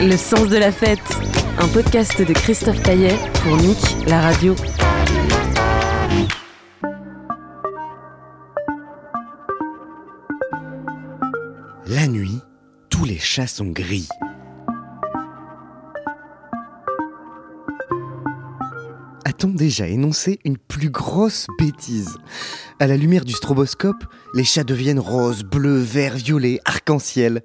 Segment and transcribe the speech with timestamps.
[0.00, 1.00] Le sens de la fête,
[1.58, 4.54] un podcast de Christophe Taillet pour Nick, la radio.
[11.86, 12.38] La nuit,
[12.90, 14.08] tous les chats sont gris.
[19.32, 22.18] A-t-on déjà énoncé une plus grosse bêtise?
[22.78, 27.42] À la lumière du stroboscope, les chats deviennent roses, bleus, verts, violets, arc-en-ciel.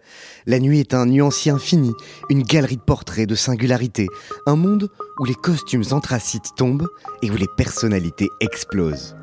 [0.47, 1.93] La nuit est un nuancier infini,
[2.29, 4.09] une galerie de portraits, de singularités,
[4.47, 4.89] un monde
[5.21, 6.89] où les costumes anthracites tombent
[7.21, 9.15] et où les personnalités explosent.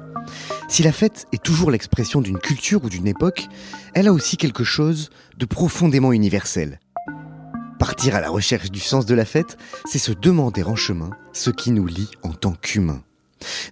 [0.67, 3.45] Si la fête est toujours l'expression d'une culture ou d'une époque,
[3.93, 6.81] elle a aussi quelque chose de profondément universel.
[7.85, 11.51] Partir à la recherche du sens de la fête, c'est se demander en chemin ce
[11.51, 13.05] qui nous lie en tant qu'humains.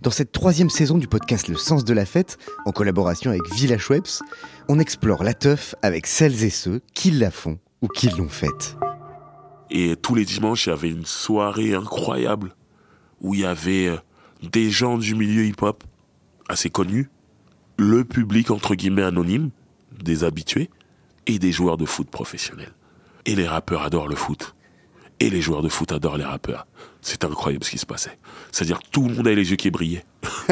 [0.03, 3.89] Dans cette troisième saison du podcast Le sens de la fête, en collaboration avec Village
[3.89, 4.21] Webs,
[4.69, 8.77] on explore la teuf avec celles et ceux qui la font ou qui l'ont faite.
[9.71, 12.55] Et tous les dimanches, il y avait une soirée incroyable
[13.23, 13.97] où il y avait euh,
[14.43, 15.85] des gens du milieu hip-hop
[16.51, 17.09] assez connus,
[17.79, 19.49] le public entre guillemets anonyme,
[20.05, 20.69] des habitués,
[21.25, 22.75] et des joueurs de foot professionnels.
[23.27, 24.55] Et les rappeurs adorent le foot.
[25.21, 26.67] Et les joueurs de foot adorent les rappeurs.
[27.01, 28.19] C'était incroyable ce qui se passait.
[28.51, 30.05] C'est-à-dire tout le monde avait les yeux qui brillaient.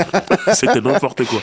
[0.55, 1.41] C'était n'importe quoi.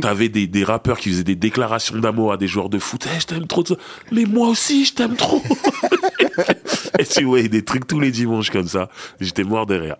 [0.00, 3.06] T'avais des, rappeurs qui faisaient des déclarations d'amour à des joueurs de foot.
[3.14, 3.64] Eh, je t'aime trop.
[4.12, 5.42] Mais moi aussi, je t'aime trop.
[6.98, 8.88] et tu voyais des trucs tous les dimanches comme ça.
[9.20, 9.96] J'étais mort de rire.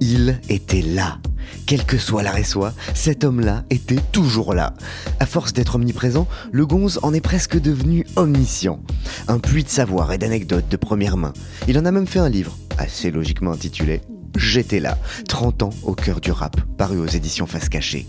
[0.00, 1.18] Il était là.
[1.66, 4.74] Quel que soit l'arrêt soit, cet homme-là était toujours là.
[5.20, 8.80] À force d'être omniprésent, le gonze en est presque devenu omniscient.
[9.28, 11.32] Un puits de savoir et d'anecdotes de première main.
[11.68, 14.00] Il en a même fait un livre, assez logiquement intitulé
[14.36, 18.06] J'étais là, 30 ans au cœur du rap, paru aux éditions Face Cachée.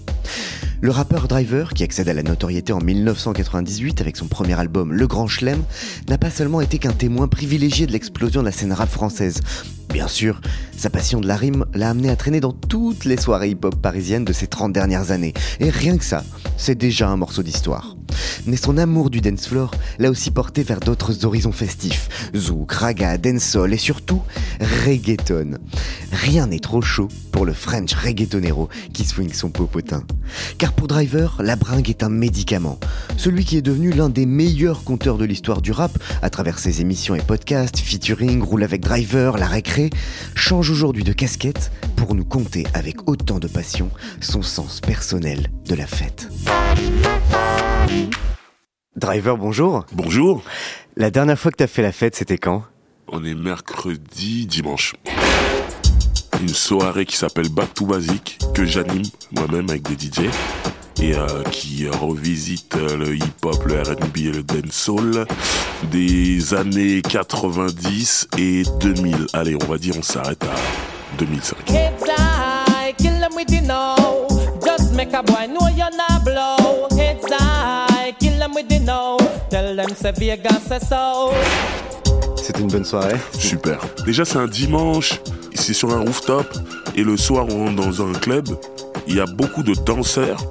[0.81, 5.07] Le rappeur Driver, qui accède à la notoriété en 1998 avec son premier album Le
[5.07, 5.63] Grand Chelem,
[6.09, 9.41] n'a pas seulement été qu'un témoin privilégié de l'explosion de la scène rap française.
[9.93, 10.41] Bien sûr,
[10.75, 14.25] sa passion de la rime l'a amené à traîner dans toutes les soirées hip-hop parisiennes
[14.25, 15.33] de ces 30 dernières années.
[15.59, 16.23] Et rien que ça,
[16.57, 17.95] c'est déjà un morceau d'histoire.
[18.45, 22.09] Mais son amour du dance floor l'a aussi porté vers d'autres horizons festifs.
[22.35, 24.21] Zouk, raga, dancehall et surtout
[24.59, 25.59] reggaeton.
[26.11, 30.03] Rien n'est trop chaud pour le French reggaetonero qui swing son popotin.
[30.57, 32.79] Car pour Driver, la bringue est un médicament.
[33.17, 36.81] Celui qui est devenu l'un des meilleurs conteurs de l'histoire du rap à travers ses
[36.81, 39.82] émissions et podcasts, featuring, roule avec Driver, la récré,
[40.35, 43.89] change aujourd'hui de casquette pour nous conter avec autant de passion
[44.21, 46.29] son sens personnel de la fête.
[48.95, 49.85] Driver, bonjour.
[49.93, 50.43] Bonjour.
[50.95, 52.63] La dernière fois que t'as fait la fête, c'était quand?
[53.07, 54.93] On est mercredi, dimanche.
[56.41, 60.29] Une soirée qui s'appelle Back to Basic, que j'anime moi-même avec des DJ.
[61.01, 65.25] Et euh, qui revisite le hip-hop, le RB et le dancehall
[65.91, 69.27] des années 90 et 2000.
[69.33, 70.55] Allez, on va dire on s'arrête à
[71.17, 71.65] 2005.
[71.65, 71.75] Kids
[72.07, 74.27] I kill them with the know.
[74.65, 76.87] Just make a boy know you're not blow.
[76.89, 79.17] Kids I kill them with the know.
[79.49, 81.31] Tell them say Vegas say so.
[82.43, 83.15] C'était une bonne soirée.
[83.39, 83.79] Super.
[84.05, 85.21] Déjà, c'est un dimanche,
[85.53, 86.45] c'est sur un rooftop,
[86.93, 88.49] et le soir, on rentre dans un club.
[89.07, 90.43] Il y a beaucoup de danseurs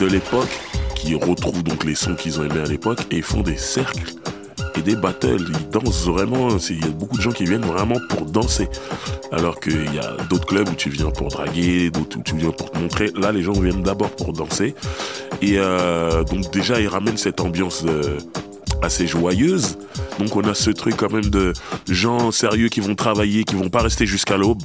[0.00, 0.48] de l'époque
[0.94, 4.14] qui retrouvent donc les sons qu'ils ont aimés à l'époque et font des cercles
[4.76, 5.44] et des battles.
[5.48, 6.48] Ils dansent vraiment.
[6.70, 8.68] Il y a beaucoup de gens qui viennent vraiment pour danser.
[9.32, 12.50] Alors qu'il y a d'autres clubs où tu viens pour draguer, d'autres où tu viens
[12.50, 13.10] pour te montrer.
[13.16, 14.74] Là, les gens viennent d'abord pour danser.
[15.42, 18.18] Et euh, donc déjà, ils ramènent cette ambiance euh,
[18.82, 19.78] assez joyeuse.
[20.18, 21.52] Donc on a ce truc quand même de
[21.88, 24.62] gens sérieux qui vont travailler, qui vont pas rester jusqu'à l'aube,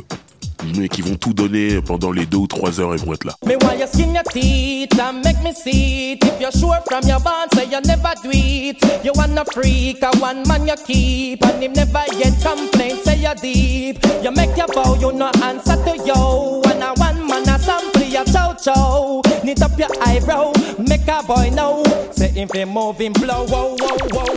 [0.77, 3.33] mais qui vont tout donner pendant les deux ou trois heures, ils vont être là.
[3.45, 6.23] Me why you skin your teeth and make me see it.
[6.23, 8.77] If you're sure from your bond, say you never do it.
[9.03, 12.97] You want a freak, a one man you keep, and him never yet complain.
[13.03, 13.97] Say you're deep.
[14.23, 16.61] You make your vow, you no answer to yo.
[16.65, 19.21] And a one man a sample your chow chow.
[19.43, 21.83] Knit up your eyebrow, make a boy know.
[22.11, 24.35] Say if he moving blow, whoa, whoa, whoa.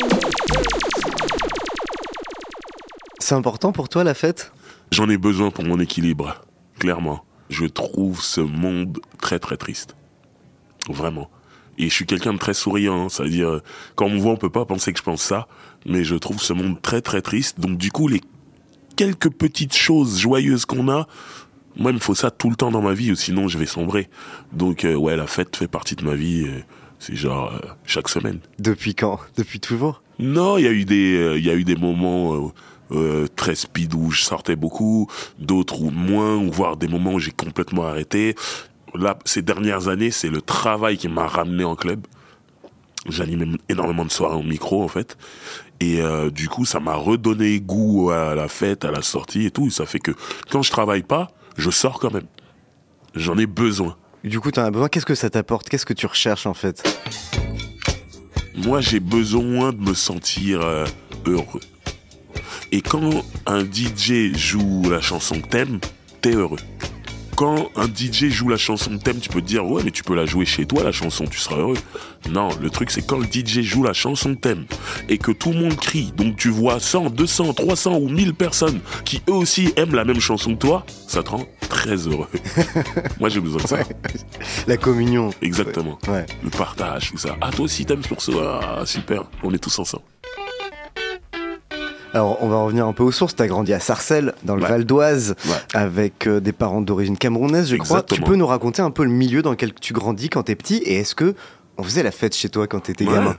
[3.21, 4.51] C'est important pour toi la fête?
[4.93, 6.45] J'en ai besoin pour mon équilibre,
[6.79, 7.25] clairement.
[7.51, 9.97] Je trouve ce monde très très triste.
[10.89, 11.31] Vraiment.
[11.77, 13.09] Et je suis quelqu'un de très souriant, hein.
[13.09, 13.61] c'est-à-dire,
[13.97, 15.49] quand on me voit, on peut pas penser que je pense ça,
[15.87, 17.59] mais je trouve ce monde très très triste.
[17.59, 18.21] Donc du coup, les
[18.97, 21.09] quelques petites choses joyeuses qu'on a,
[21.77, 23.67] moi, il me faut ça tout le temps dans ma vie, ou sinon je vais
[23.67, 24.09] sombrer.
[24.53, 26.45] Donc euh, ouais, la fête fait partie de ma vie.
[26.47, 26.61] euh,
[27.01, 28.39] C'est genre euh, chaque semaine.
[28.61, 29.19] Depuis quand?
[29.37, 30.03] Depuis toujours?
[30.21, 32.53] Non, il y a eu des, euh, il y a eu des moments
[32.93, 35.09] euh, très speed où je sortais beaucoup,
[35.39, 38.35] d'autres où moins, ou voire des moments où j'ai complètement arrêté.
[38.95, 42.07] Là, ces dernières années, c'est le travail qui m'a ramené en club.
[43.09, 45.17] J'animais énormément de soirées au micro, en fait.
[45.81, 49.51] Et euh, du coup, ça m'a redonné goût à la fête, à la sortie et
[49.51, 49.71] tout.
[49.71, 50.13] Ça fait que
[50.51, 52.27] quand je travaille pas, je sors quand même.
[53.15, 53.97] J'en ai besoin.
[54.23, 54.89] Du coup, t'en as besoin.
[54.89, 55.69] Qu'est-ce que ça t'apporte?
[55.69, 56.83] Qu'est-ce que tu recherches en fait?
[58.57, 60.87] Moi, j'ai besoin de me sentir euh,
[61.27, 61.61] heureux.
[62.75, 65.79] Et quand un DJ joue la chanson que t'aimes,
[66.21, 66.59] t'es heureux.
[67.37, 70.03] Quand un DJ joue la chanson que t'aimes, tu peux te dire ouais mais tu
[70.03, 71.77] peux la jouer chez toi la chanson, tu seras heureux.
[72.29, 74.65] Non, le truc c'est quand le DJ joue la chanson que t'aimes
[75.09, 78.81] et que tout le monde crie, donc tu vois 100, 200, 300 ou 1000 personnes
[79.05, 82.29] qui eux aussi aiment la même chanson que toi, ça te rend très heureux.
[83.21, 83.79] Moi j'ai besoin de ça.
[84.67, 85.31] La communion.
[85.43, 85.97] Exactement.
[86.09, 86.27] Ouais.
[86.43, 87.37] Le partage, tout ça.
[87.41, 89.23] Ah, toi aussi t'aimes ce morceau Ah, super.
[89.45, 90.03] On est tous ensemble.
[92.15, 93.35] Alors, on va revenir un peu aux sources.
[93.35, 94.69] T'as grandi à Sarcelles, dans le Ouais.
[94.69, 95.53] Val d'Oise, Ouais.
[95.75, 98.03] avec euh, des parents d'origine camerounaise, je crois.
[98.03, 100.77] Tu peux nous raconter un peu le milieu dans lequel tu grandis quand t'es petit
[100.77, 101.35] Et est-ce que
[101.77, 103.15] on faisait la fête chez toi quand t'étais Ouais.
[103.15, 103.37] gamin?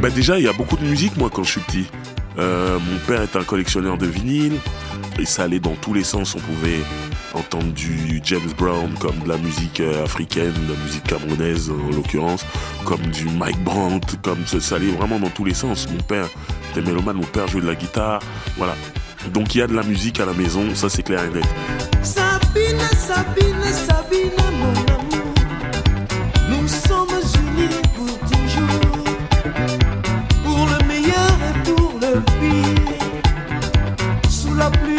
[0.00, 1.86] Bah déjà, il y a beaucoup de musique, moi, quand je suis petit.
[2.38, 4.56] Euh, mon père est un collectionneur de vinyles,
[5.20, 6.34] et ça allait dans tous les sens.
[6.34, 6.80] On pouvait
[7.34, 11.94] entendre du James Brown, comme de la musique euh, africaine, de la musique camerounaise en
[11.94, 12.44] l'occurrence,
[12.84, 15.88] comme du Mike Brandt, comme ça, allait vraiment dans tous les sens.
[15.90, 16.26] Mon père
[16.70, 18.20] était mélomane, mon père jouait de la guitare,
[18.56, 18.74] voilà.
[19.32, 21.44] Donc il y a de la musique à la maison, ça c'est clair et net.
[22.02, 25.34] Sabine, Sabine, Sabine, mon amour.
[26.48, 27.20] Nous sommes
[27.58, 29.04] unis pour toujours.
[30.42, 32.90] Pour le meilleur et pour le pire.
[34.30, 34.89] Sous la pluie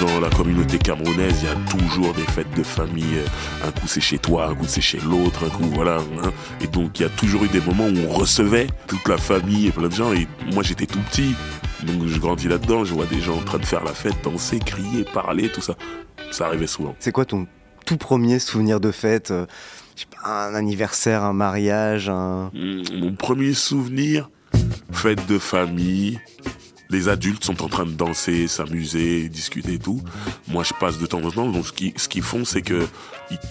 [0.00, 3.18] Dans la communauté camerounaise, il y a toujours des fêtes de famille.
[3.64, 5.96] Un coup c'est chez toi, un coup c'est chez l'autre, un coup voilà.
[6.22, 6.32] hein.
[6.60, 9.66] Et donc il y a toujours eu des moments où on recevait toute la famille
[9.66, 10.12] et plein de gens.
[10.12, 11.34] Et moi j'étais tout petit,
[11.82, 12.84] donc je grandis là-dedans.
[12.84, 15.74] Je vois des gens en train de faire la fête, danser, crier, parler, tout ça.
[16.30, 16.94] Ça arrivait souvent.
[16.98, 17.46] C'est quoi ton
[17.84, 19.46] tout premier souvenir de fête euh,
[20.24, 22.50] Un anniversaire, un mariage, un...
[22.54, 24.28] Mon premier souvenir,
[24.96, 26.18] fête de famille.
[26.90, 30.00] Les adultes sont en train de danser, s'amuser, discuter et tout.
[30.48, 31.50] Moi, je passe de temps en temps.
[31.50, 32.86] Donc, ce qu'ils ce qu'ils font, c'est que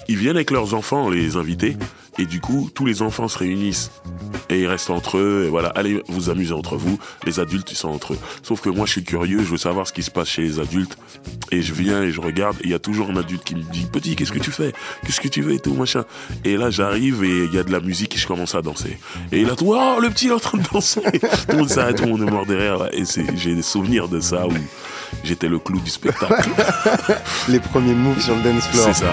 [0.07, 1.75] ils, viennent avec leurs enfants, les invités,
[2.17, 3.91] et du coup, tous les enfants se réunissent
[4.49, 5.45] et ils restent entre eux.
[5.45, 6.97] Et voilà, allez vous amuser entre vous.
[7.25, 8.19] Les adultes, ils sont entre eux.
[8.41, 10.59] Sauf que moi, je suis curieux, je veux savoir ce qui se passe chez les
[10.59, 10.97] adultes,
[11.51, 12.55] et je viens et je regarde.
[12.63, 14.73] Il y a toujours un adulte qui me dit petit, qu'est-ce que tu fais?
[15.05, 16.05] Qu'est-ce que tu veux et tout machin.
[16.45, 18.97] Et là, j'arrive et il y a de la musique et je commence à danser.
[19.31, 21.01] Et là, tout, oh, le petit est en train de danser.
[21.49, 22.93] tout monde s'arrête, tout le monde est mort derrière.
[22.93, 24.53] Et c'est, j'ai des souvenirs de ça où
[25.23, 26.49] j'étais le clou du spectacle.
[27.47, 28.85] les premiers moves sur le dance floor.
[28.87, 29.11] c'est ça.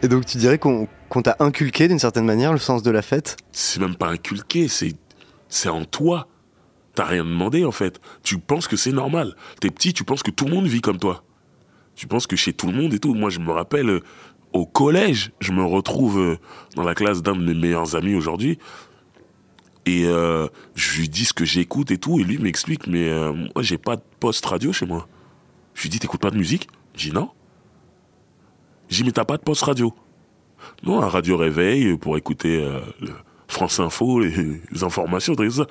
[0.00, 3.02] Et donc tu dirais qu'on qu'on t'a inculqué d'une certaine manière le sens de la
[3.02, 3.36] fête?
[3.50, 4.94] C'est même pas inculqué, c'est
[5.48, 6.28] c'est en toi.
[6.94, 8.00] T'as rien demandé en fait.
[8.22, 9.34] Tu penses que c'est normal.
[9.60, 11.24] T'es petit, tu penses que tout le monde vit comme toi.
[11.98, 13.12] Tu penses que chez tout le monde et tout.
[13.12, 14.00] Moi, je me rappelle euh,
[14.52, 16.36] au collège, je me retrouve euh,
[16.76, 18.56] dans la classe d'un de mes meilleurs amis aujourd'hui.
[19.84, 23.62] Et euh, je lui dis ce que j'écoute et tout, et lui m'explique, mais moi
[23.62, 25.08] j'ai pas de poste radio chez moi.
[25.74, 26.68] Je lui dis, t'écoutes pas de musique?
[26.94, 27.30] Je dis non.
[28.90, 29.92] Je dis, mais t'as pas de poste radio?
[30.84, 32.60] Non, un radio réveil pour écouter
[33.00, 33.12] le
[33.48, 35.66] France Info, les informations, tout ça.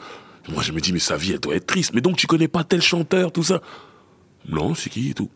[0.50, 1.94] Moi je me dis, mais sa vie elle doit être triste.
[1.94, 3.62] Mais donc tu connais pas tel chanteur, tout ça?
[4.50, 5.30] Non, c'est qui et tout?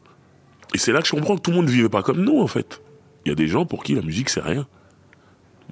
[0.73, 2.39] Et c'est là que je comprends que tout le monde ne vivait pas comme nous
[2.39, 2.81] en fait.
[3.25, 4.67] Il y a des gens pour qui la musique c'est rien.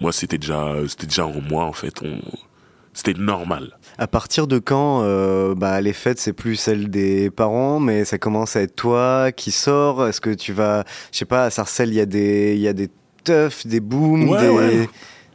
[0.01, 2.01] Moi c'était déjà, c'était déjà en moi en fait.
[2.03, 2.19] On...
[2.93, 3.77] C'était normal.
[3.97, 8.17] À partir de quand euh, bah, les fêtes, c'est plus celle des parents, mais ça
[8.17, 11.89] commence à être toi qui sors Est-ce que tu vas, je sais pas, à Sarcelles,
[11.89, 12.89] il y a des, il y a des
[13.23, 14.49] teufs, des booms, Ouais, des...
[14.49, 14.89] ouais.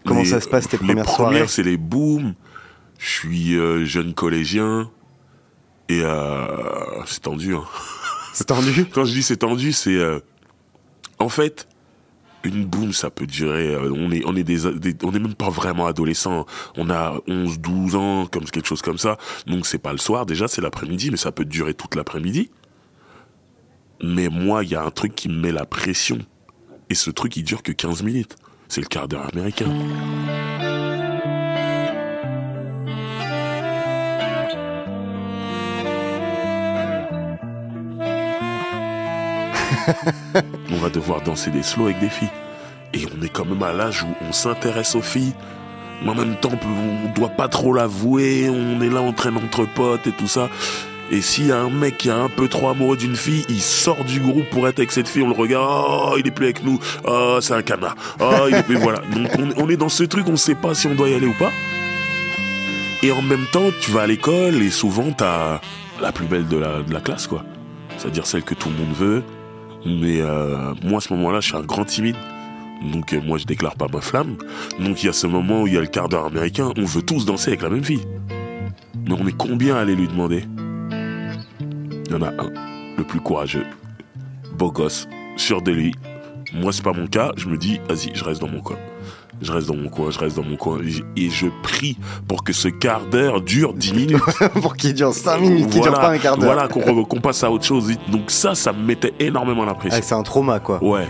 [0.04, 1.32] Comment Les- ça se passe tes les premières soirées?
[1.36, 2.34] premières, c'est les booms.
[2.98, 4.90] Je suis euh, jeune collégien.
[5.88, 6.46] Et euh,
[7.06, 7.54] c'est tendu.
[7.54, 7.64] Hein.
[8.34, 9.96] C'est tendu Quand je dis c'est tendu, c'est...
[9.96, 10.18] euh,
[11.18, 11.66] en fait,
[12.42, 13.74] Une boom, ça peut durer.
[13.74, 14.44] euh, on est, on est
[15.02, 16.44] on est même pas vraiment adolescent.
[16.76, 19.16] On a 11, 12 ans, comme quelque chose comme ça.
[19.46, 20.26] Donc c'est pas le soir.
[20.26, 22.50] Déjà, c'est l'après-midi, mais ça peut durer toute l'après-midi.
[24.02, 26.18] Mais moi, il y a un truc qui me met la pression.
[26.90, 28.36] Et ce truc, il dure que 15 minutes.
[28.68, 29.70] C'est le quart d'heure américain.
[40.70, 42.30] On va devoir danser des slows avec des filles.
[42.92, 45.34] Et on est quand même à l'âge où on s'intéresse aux filles.
[46.02, 48.48] Mais en même temps, on doit pas trop l'avouer.
[48.48, 50.48] On est là en train entre potes et tout ça.
[51.10, 53.60] Et s'il y a un mec qui est un peu trop amoureux d'une fille, il
[53.60, 56.46] sort du groupe pour être avec cette fille, on le regarde, oh, il est plus
[56.46, 58.48] avec nous, oh, c'est un canard, oh,
[58.80, 59.00] voilà.
[59.12, 61.34] Donc on, est dans ce truc, on sait pas si on doit y aller ou
[61.34, 61.52] pas.
[63.02, 65.60] Et en même temps, tu vas à l'école et souvent t'as
[66.00, 67.44] la plus belle de la, de la classe, quoi.
[67.98, 69.22] C'est-à-dire celle que tout le monde veut.
[69.86, 72.16] Mais euh, moi, à ce moment-là, je suis un grand timide.
[72.92, 74.36] Donc euh, moi, je déclare pas ma flamme.
[74.80, 76.84] Donc il y a ce moment où il y a le quart d'heure américain, on
[76.84, 78.04] veut tous danser avec la même fille.
[79.06, 80.44] Mais on est combien à aller lui demander?
[82.06, 82.52] Il y en a un,
[82.96, 83.66] le plus courageux,
[84.56, 85.94] beau gosse, sûr de lui.
[86.52, 87.32] Moi, c'est pas mon cas.
[87.36, 88.76] Je me dis, vas-y, je reste dans mon coin.
[89.42, 90.78] Je reste dans mon coin, je reste dans mon coin.
[91.16, 91.98] Et je prie
[92.28, 94.22] pour que ce quart d'heure dure 10 minutes.
[94.62, 96.54] Pour qu'il dure 5 minutes, qu'il dure pas un quart d'heure.
[96.54, 97.92] Voilà, qu'on passe à autre chose.
[98.08, 99.98] Donc ça, ça me mettait énormément la pression.
[100.00, 100.82] Ah, c'est un trauma, quoi.
[100.82, 101.06] Ouais.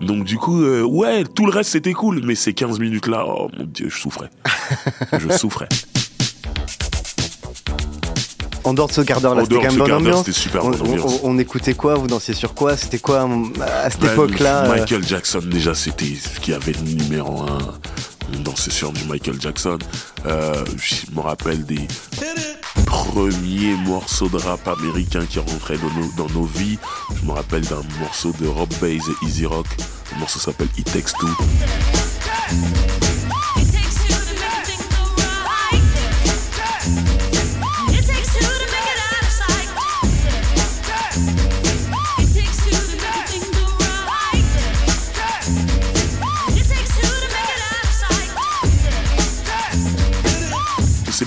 [0.00, 3.24] Donc du coup, euh, ouais, tout le reste c'était cool, mais ces 15 minutes là,
[3.26, 4.30] oh mon dieu, je souffrais.
[5.18, 5.68] je souffrais.
[8.64, 10.30] En dehors de ce quart d'heure là, c'était quand même bonne ambiance.
[10.32, 11.20] super on, bonne ambiance.
[11.22, 12.76] on- on écoutait quoi Vous dansiez sur quoi?
[12.76, 16.72] C'était quoi hum, à cette Ben, époque-là euh, Michael Jackson déjà c'était ce qui avait
[16.72, 17.58] le numéro un.
[18.36, 19.78] On dansait sur du Michael Jackson.
[20.26, 21.80] Euh, je me rappelle des
[22.86, 26.78] premiers morceaux de rap américain qui rentraient dans nos, dans nos vies.
[27.20, 29.66] Je me rappelle d'un morceau de Rob Bass et Easy Rock.
[30.12, 31.28] Le morceau s'appelle It Takes Two.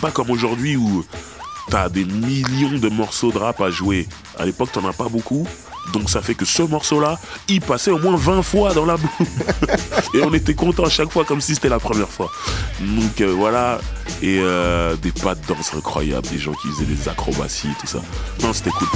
[0.03, 1.05] Pas comme aujourd'hui où
[1.69, 4.05] t'as des millions de morceaux de rap à jouer.
[4.38, 5.48] À l'époque, t'en as pas beaucoup.
[5.93, 7.17] Donc ça fait que ce morceau-là,
[7.48, 9.24] il passait au moins 20 fois dans la boucle.
[10.13, 12.29] et on était content à chaque fois comme si c'était la première fois.
[12.81, 13.79] Donc euh, voilà.
[14.22, 18.01] Et euh, des pas de danse incroyables, des gens qui faisaient des acrobaties, tout ça.
[18.41, 18.89] Non, c'était cool.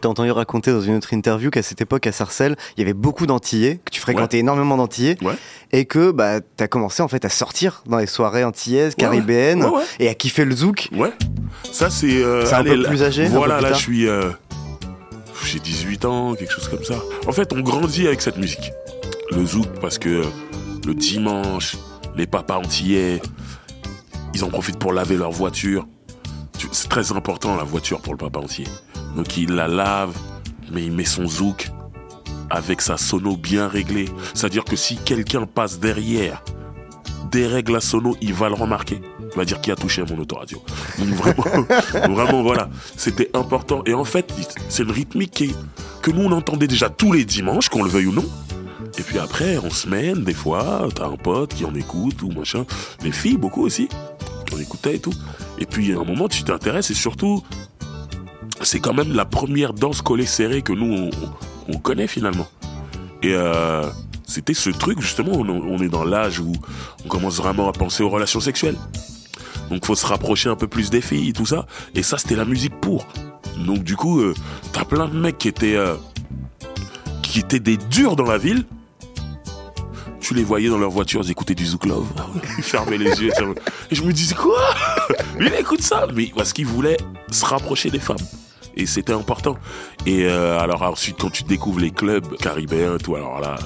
[0.00, 2.82] Je t'ai entendu raconter dans une autre interview qu'à cette époque à Sarcelles, il y
[2.84, 5.34] avait beaucoup d'antillais, que tu fréquentais énormément d'antillais, Ouais.
[5.72, 9.82] et que bah t'as commencé en fait à sortir dans les soirées antillaises, caribéennes, Ouais,
[9.98, 10.88] et à kiffer le zouk.
[10.96, 11.12] Ouais.
[11.70, 12.24] Ça, c'est.
[12.24, 14.08] euh, C'est un allez, peu plus âgé, un Voilà, peu plus là, je suis.
[14.08, 14.30] euh,
[15.44, 16.94] j'ai 18 ans, quelque chose comme ça.
[17.26, 18.72] En fait, on grandit avec cette musique.
[19.32, 20.24] Le zouk, parce que euh,
[20.86, 21.76] le dimanche,
[22.16, 23.20] les papas antillais,
[24.32, 25.86] ils en profitent pour laver leur voiture.
[26.58, 28.64] Tu- C'est très important, la voiture, pour le papa entier.
[29.16, 30.16] Donc, il la lave,
[30.72, 31.70] mais il met son zouk
[32.50, 34.08] avec sa sono bien réglée.
[34.34, 36.42] C'est-à-dire que si quelqu'un passe derrière,
[37.30, 39.00] dérègle la sono, il va le remarquer.
[39.20, 40.62] Il va dire qui a touché à mon autoradio?
[40.98, 41.66] Donc vraiment,
[42.14, 43.82] vraiment voilà, c'était important.
[43.86, 44.32] Et en fait,
[44.68, 45.54] c'est une rythmique qui
[46.02, 48.24] que nous on entendait déjà tous les dimanches, qu'on le veuille ou non.
[48.98, 52.64] Et puis après, en semaine, des fois, t'as un pote qui en écoute ou machin.
[53.02, 53.88] Les filles, beaucoup aussi,
[54.46, 55.14] qui en écoutaient et tout.
[55.58, 57.44] Et puis à un moment, tu t'intéresses et surtout,
[58.62, 61.10] c'est quand même la première danse collée serrée que nous
[61.68, 62.46] on, on connaît finalement.
[63.22, 63.84] Et euh,
[64.26, 66.52] c'était ce truc justement, on, est dans l'âge où
[67.04, 68.76] on commence vraiment à penser aux relations sexuelles.
[69.70, 71.66] Donc faut se rapprocher un peu plus des filles, tout ça.
[71.94, 73.06] Et ça, c'était la musique pour.
[73.58, 74.34] Donc du coup, euh,
[74.72, 75.94] t'as plein de mecs qui étaient euh,
[77.22, 78.64] qui étaient des durs dans la ville.
[80.20, 82.06] Tu les voyais dans leur voiture, ils écoutaient du Zouk Love.
[82.56, 83.32] Ils fermaient les yeux.
[83.90, 84.60] Et je me disais quoi?
[85.40, 86.98] Il écoute ça Mais parce qu'ils voulaient
[87.30, 88.16] se rapprocher des femmes.
[88.76, 89.56] Et c'était important.
[90.06, 93.56] Et euh, alors ensuite, quand tu découvres les clubs caribéens, tout, alors là,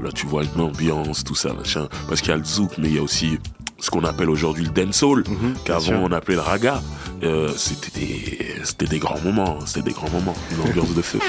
[0.00, 1.88] là tu vois l'ambiance, tout ça, machin.
[2.08, 3.38] Parce qu'il y a le zouk, mais il y a aussi
[3.78, 5.24] ce qu'on appelle aujourd'hui le dancehall,
[5.64, 6.00] qu'avant sûr.
[6.00, 6.82] on appelait le raga.
[7.22, 11.20] Euh, c'était des, grands moments, c'était des grands moments, une ambiance de feu.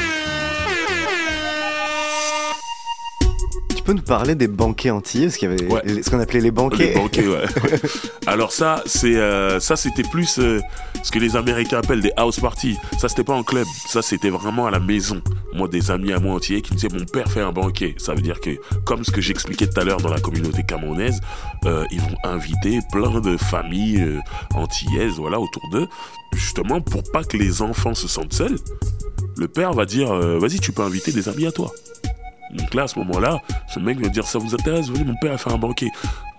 [3.85, 6.01] Peux nous parler des banquets antillais Parce qu'il y avait Ouais.
[6.03, 6.87] ce qu'on appelait les banquets.
[6.89, 7.37] Les banquets, ouais.
[7.63, 7.79] ouais.
[8.27, 10.59] Alors ça, c'est euh, ça, c'était plus euh,
[11.03, 12.77] ce que les Américains appellent des house parties.
[12.99, 13.65] Ça, c'était pas en club.
[13.87, 15.21] Ça, c'était vraiment à la maison.
[15.53, 17.95] Moi, des amis à moi entiers qui me disaient mon père fait un banquet.
[17.97, 18.51] Ça veut dire que,
[18.85, 21.19] comme ce que j'expliquais tout à l'heure dans la communauté camerounaise,
[21.65, 24.19] euh, ils vont inviter plein de familles
[24.55, 25.87] antillaises, voilà, autour d'eux,
[26.33, 28.57] justement pour pas que les enfants se sentent seuls.
[29.37, 31.71] Le père va dire, vas-y, tu peux inviter des amis à toi.
[32.53, 35.33] Donc là, à ce moment-là, ce mec va dire, ça vous intéresse Venez, mon père
[35.33, 35.89] a fait un banquet.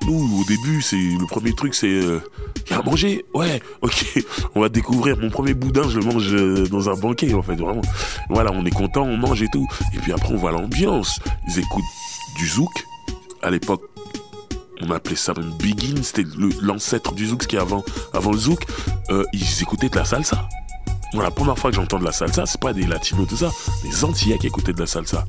[0.07, 2.21] Nous, au début, c'est le premier truc, c'est euh,
[2.71, 3.25] y a à manger.
[3.35, 4.25] Ouais, ok.
[4.55, 7.57] On va découvrir mon premier boudin, je le mange euh, dans un banquet, en fait,
[7.57, 7.83] vraiment.
[8.31, 9.67] Voilà, on est content, on mange et tout.
[9.95, 11.21] Et puis après, on voit l'ambiance.
[11.49, 11.85] Ils écoutent
[12.37, 12.71] du zouk.
[13.43, 13.83] À l'époque,
[14.83, 16.25] on appelait ça même Begin, c'était
[16.63, 18.65] l'ancêtre du zouk, ce qui est avant, avant le zouk.
[19.11, 20.49] Euh, ils écoutaient de la salsa.
[21.15, 23.51] Moi, la première fois que j'entends de la salsa, c'est pas des latinos, tout ça,
[23.83, 25.25] des Antillais qui écoutaient de la salsa.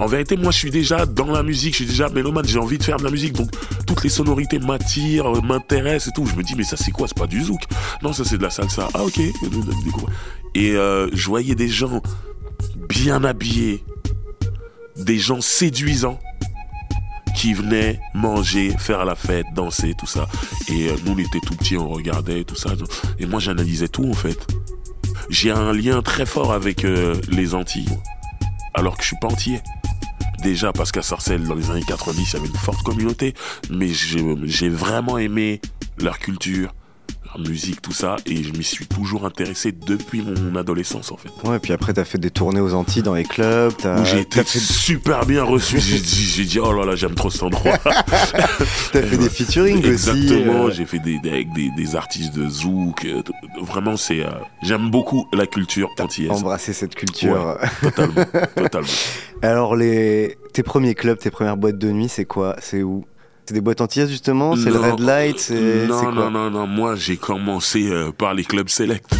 [0.00, 2.78] En vérité, moi, je suis déjà dans la musique, je suis déjà mélomane, j'ai envie
[2.78, 3.50] de faire de la musique, donc
[3.86, 6.26] toutes les sonorités m'attirent, euh, m'intéressent et tout.
[6.26, 7.06] Je me dis, mais ça, c'est quoi?
[7.08, 7.62] C'est pas du zouk
[8.02, 8.88] Non, ça, c'est de la salsa.
[8.94, 9.20] Ah, ok.
[10.54, 12.02] Et euh, je voyais des gens
[12.88, 13.84] bien habillés,
[14.96, 16.18] des gens séduisants
[17.34, 20.28] qui venaient manger, faire la fête, danser, tout ça.
[20.68, 22.70] Et euh, nous, on était tout petits, on regardait, tout ça.
[23.18, 24.46] Et moi, j'analysais tout, en fait.
[25.30, 27.98] J'ai un lien très fort avec euh, les Antilles,
[28.74, 29.62] alors que je suis pas antillais.
[30.42, 33.34] Déjà parce qu'à Sarcelles, dans les années 90, il y avait une forte communauté,
[33.70, 35.60] mais j'ai vraiment aimé
[35.98, 36.74] leur culture,
[37.38, 41.30] musique, tout ça, et je m'y suis toujours intéressé depuis mon adolescence, en fait.
[41.48, 43.72] Ouais, puis après, t'as fait des tournées aux Antilles dans les clubs.
[43.78, 45.78] T'as j'ai été fait, super bien reçu.
[45.84, 47.76] J'ai dit, j'ai dit, oh là là, j'aime trop cet endroit.
[48.92, 49.88] t'as fait des featuring aussi.
[49.88, 53.04] Exactement, euh, j'ai fait des, des- avec des, des artistes de zouk.
[53.04, 53.22] euh,
[53.60, 54.30] Vraiment, c'est, euh,
[54.62, 56.30] j'aime beaucoup la culture antillaise.
[56.32, 57.58] embrasser cette culture.
[57.80, 58.24] Totalement,
[58.56, 58.88] totalement.
[59.42, 60.36] Alors, les...
[60.52, 62.56] tes premiers clubs, tes premières boîtes de nuit, c'est quoi?
[62.60, 63.04] C'est où?
[63.46, 64.56] C'est des boîtes antillaises justement?
[64.56, 66.66] C'est le Red Light C'est Non, quoi non, non, non.
[66.66, 69.14] Moi, j'ai commencé euh, par les clubs select.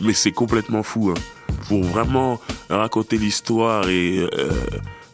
[0.00, 1.10] Mais c'est complètement fou.
[1.16, 1.20] hein.
[1.66, 4.50] Pour vraiment raconter l'histoire et euh,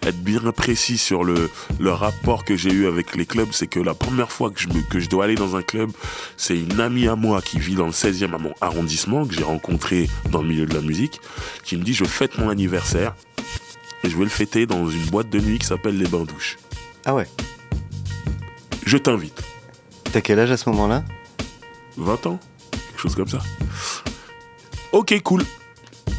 [0.02, 1.48] être bien précis sur le,
[1.80, 4.68] le rapport que j'ai eu avec les clubs, c'est que la première fois que je,
[4.68, 5.90] me, que je dois aller dans un club,
[6.36, 9.42] c'est une amie à moi qui vit dans le 16e à mon arrondissement, que j'ai
[9.44, 11.20] rencontré dans le milieu de la musique,
[11.64, 13.14] qui me dit je fête mon anniversaire
[14.02, 16.58] et je vais le fêter dans une boîte de nuit qui s'appelle Les Bains Douches.
[17.06, 17.26] Ah ouais?
[18.84, 19.42] Je t'invite.
[20.12, 21.04] T'as quel âge à ce moment-là?
[21.96, 23.38] 20 ans, quelque chose comme ça.
[24.92, 25.42] Ok, cool.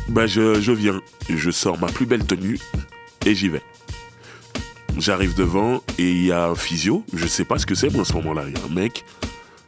[0.10, 2.60] Bah, je, je viens, je sors ma plus belle tenue
[3.26, 3.62] et j'y vais.
[4.98, 8.02] J'arrive devant et il y a un physio, je sais pas ce que c'est moi
[8.02, 8.44] à ce moment-là.
[8.48, 9.06] Il y a un mec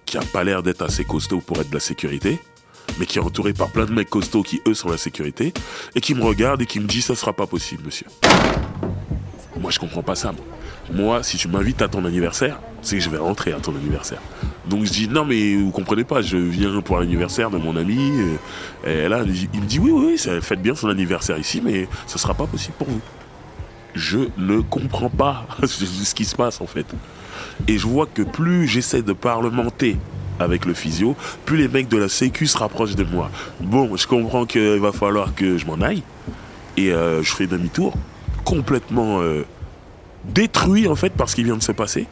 [0.05, 2.39] qui a pas l'air d'être assez costaud pour être de la sécurité,
[2.97, 5.53] mais qui est entouré par plein de mecs costauds qui eux sont la sécurité,
[5.95, 8.07] et qui me regarde et qui me dit ça sera pas possible, monsieur.
[9.59, 10.33] Moi, je comprends pas ça.
[10.93, 14.19] Moi, si tu m'invites à ton anniversaire, c'est que je vais rentrer à ton anniversaire.
[14.69, 17.97] Donc je dis non mais vous comprenez pas, je viens pour l'anniversaire de mon ami.
[18.85, 19.21] euh, Et là,
[19.53, 22.45] il me dit oui oui, oui faites bien son anniversaire ici, mais ce sera pas
[22.45, 23.01] possible pour vous.
[23.95, 26.85] Je ne comprends pas ce qui se passe en fait.
[27.67, 29.97] Et je vois que plus j'essaie de parlementer
[30.39, 31.15] avec le physio,
[31.45, 33.31] plus les mecs de la sécu se rapprochent de moi.
[33.59, 36.03] Bon, je comprends qu'il va falloir que je m'en aille.
[36.77, 37.95] Et euh, je fais demi-tour,
[38.47, 39.45] complètement euh,
[40.23, 42.07] détruit en fait par ce qui vient de se passer.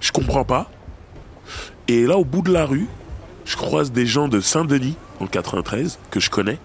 [0.00, 0.68] Je comprends pas.
[1.86, 2.88] Et là, au bout de la rue,
[3.44, 6.58] je croise des gens de Saint-Denis, en 93, que je connais,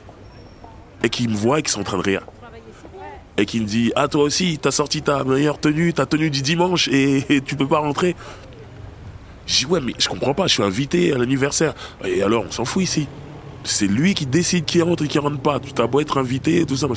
[1.03, 2.23] et qui me voient et qui sont en train de rire.
[3.37, 6.41] Et qui me dit Ah, toi aussi, t'as sorti ta meilleure tenue, ta tenue du
[6.41, 8.15] dimanche, et, tu peux pas rentrer.
[9.45, 11.75] Je dis Ouais, mais je comprends pas, je suis invité à l'anniversaire.
[12.03, 13.07] Et alors, on s'en fout ici.
[13.63, 15.59] C'est lui qui décide qui rentre et qui rentre pas.
[15.59, 16.87] Tu t'as beau être invité et tout ça.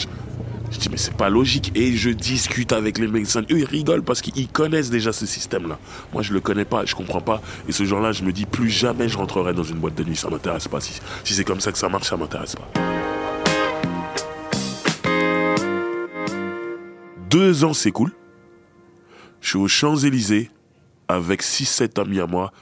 [0.70, 1.72] Dis, mais c'est pas logique.
[1.74, 3.42] Et je discute avec les médecins.
[3.50, 5.78] Eux, ils rigolent parce qu'ils connaissent déjà ce système-là.
[6.12, 7.40] Moi, je le connais pas, je comprends pas.
[7.68, 10.16] Et ce genre-là, je me dis, plus jamais je rentrerai dans une boîte de nuit.
[10.16, 10.80] Ça m'intéresse pas.
[10.80, 12.70] Si, si c'est comme ça que ça marche, ça m'intéresse pas.
[17.30, 18.12] Deux ans, cool.
[19.40, 20.50] Je suis aux Champs-Élysées
[21.08, 22.52] avec 6-7 amis à moi.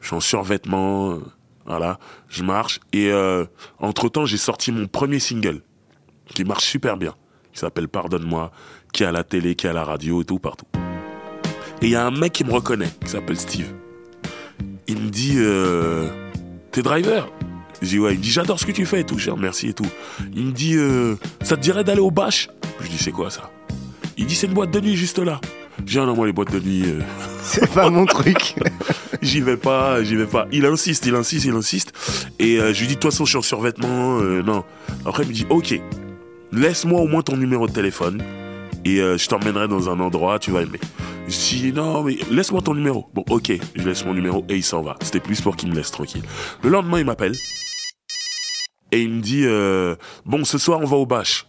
[0.00, 1.12] Je suis en survêtement.
[1.12, 1.20] euh,
[1.66, 1.98] Voilà.
[2.28, 2.80] Je marche.
[2.92, 3.44] Et euh,
[3.78, 5.62] entre-temps, j'ai sorti mon premier single
[6.34, 7.14] qui marche super bien,
[7.56, 8.52] qui s'appelle Pardonne-moi,
[8.92, 10.66] qui est à la télé, qui est à la radio et tout, partout.
[11.80, 13.72] Et il y a un mec qui me reconnaît, qui s'appelle Steve.
[14.86, 16.06] Il me dit, euh,
[16.70, 17.32] t'es driver?
[17.80, 18.12] Je dis, ouais.
[18.12, 19.86] Il me dit, j'adore ce que tu fais et tout, je dis, merci et tout.
[20.34, 23.50] Il me dit, euh, ça te dirait d'aller au bâche Je dis, c'est quoi ça?
[24.18, 25.40] Il dit, c'est une boîte de nuit juste là.
[25.82, 27.00] Dis, ah non, moi, les boîtes de nuit, euh,
[27.42, 28.54] C'est pas mon truc.
[29.22, 30.46] j'y vais pas, j'y vais pas.
[30.52, 31.94] Il insiste, il insiste, il insiste.
[32.38, 34.62] Et euh, je lui dis, de toute façon, je suis en survêtement, euh, non.
[35.06, 35.80] Après, il me dit, ok,
[36.56, 38.22] laisse-moi au moins ton numéro de téléphone
[38.84, 40.80] et euh, je t'emmènerai dans un endroit, tu vas aimer.
[41.28, 43.08] Je dis non mais laisse-moi ton numéro.
[43.12, 44.96] Bon ok, je laisse mon numéro et il s'en va.
[45.02, 46.22] C'était plus pour qu'il me laisse tranquille.
[46.62, 47.34] Le lendemain il m'appelle
[48.92, 51.46] et il me dit euh, bon ce soir on va au bâche.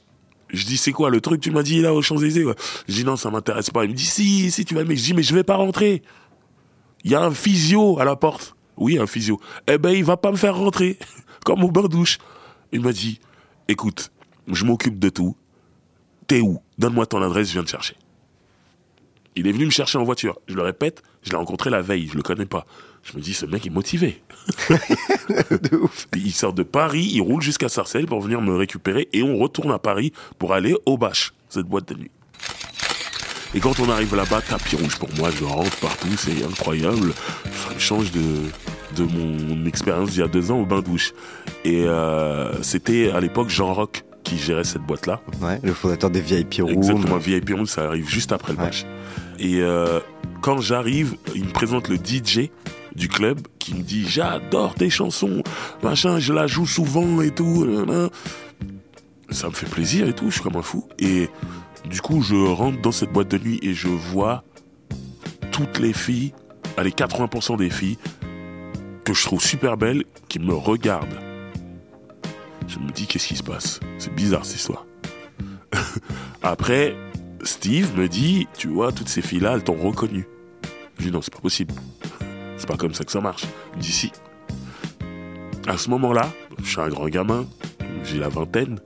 [0.49, 1.41] Je dis c'est quoi le truc?
[1.41, 2.45] Tu m'as dit là aux Champs-Élysées.
[2.87, 3.85] Je dis non ça m'intéresse pas.
[3.85, 4.95] Il me dit si si tu vas aimer.
[4.95, 6.01] Je dis mais je vais pas rentrer.
[7.03, 8.55] Il y a un physio à la porte.
[8.75, 9.39] Oui un physio.
[9.67, 10.97] Eh ben il va pas me faire rentrer
[11.45, 12.17] comme au bain douche.
[12.71, 13.19] Il m'a dit
[13.69, 14.11] écoute
[14.47, 15.35] je m'occupe de tout.
[16.27, 16.59] T'es où?
[16.77, 17.95] Donne-moi ton adresse, je viens te chercher.
[19.35, 20.39] Il est venu me chercher en voiture.
[20.47, 22.65] Je le répète, je l'ai rencontré la veille, je le connais pas.
[23.03, 24.21] Je me dis, ce mec est motivé.
[24.69, 26.07] de ouf.
[26.15, 29.71] Il sort de Paris, il roule jusqu'à Sarcelles pour venir me récupérer et on retourne
[29.71, 32.11] à Paris pour aller au Bâche, cette boîte de nuit.
[33.53, 37.13] Et quand on arrive là-bas, tapis rouge pour moi, je rentre partout, c'est incroyable.
[37.45, 38.23] Ça me change de,
[38.97, 41.13] de mon expérience d'il y a deux ans au bain douche.
[41.63, 45.21] Et euh, c'était à l'époque Jean Rock qui gérait cette boîte-là.
[45.41, 46.69] Ouais, le fondateur des VIP Rooms.
[46.73, 48.65] Exactement, VIP Room, ça arrive juste après le Ouais.
[48.65, 48.85] match.
[49.39, 49.99] Et euh,
[50.41, 52.49] quand j'arrive, il me présente le DJ
[52.95, 55.43] du club qui me dit j'adore tes chansons,
[55.83, 57.65] machin, je la joue souvent et tout.
[57.65, 58.09] nanana.
[59.29, 60.87] Ça me fait plaisir et tout, je suis comme un fou.
[60.99, 61.29] Et
[61.89, 64.43] du coup, je rentre dans cette boîte de nuit et je vois
[65.51, 66.33] toutes les filles,
[66.77, 67.97] allez 80% des filles
[69.05, 71.17] que je trouve super belles, qui me regardent.
[72.67, 73.79] Je me dis qu'est-ce qui se passe?
[73.97, 74.85] C'est bizarre cette histoire.
[76.43, 76.95] Après,
[77.43, 80.27] Steve me dit, tu vois, toutes ces filles-là, elles t'ont reconnu.
[80.99, 81.73] Je dis non, c'est pas possible.
[82.57, 83.43] C'est pas comme ça que ça marche.
[83.73, 84.11] Il me dit si.
[85.67, 86.27] À ce moment-là,
[86.63, 87.45] je suis un grand gamin,
[88.03, 88.79] j'ai la vingtaine.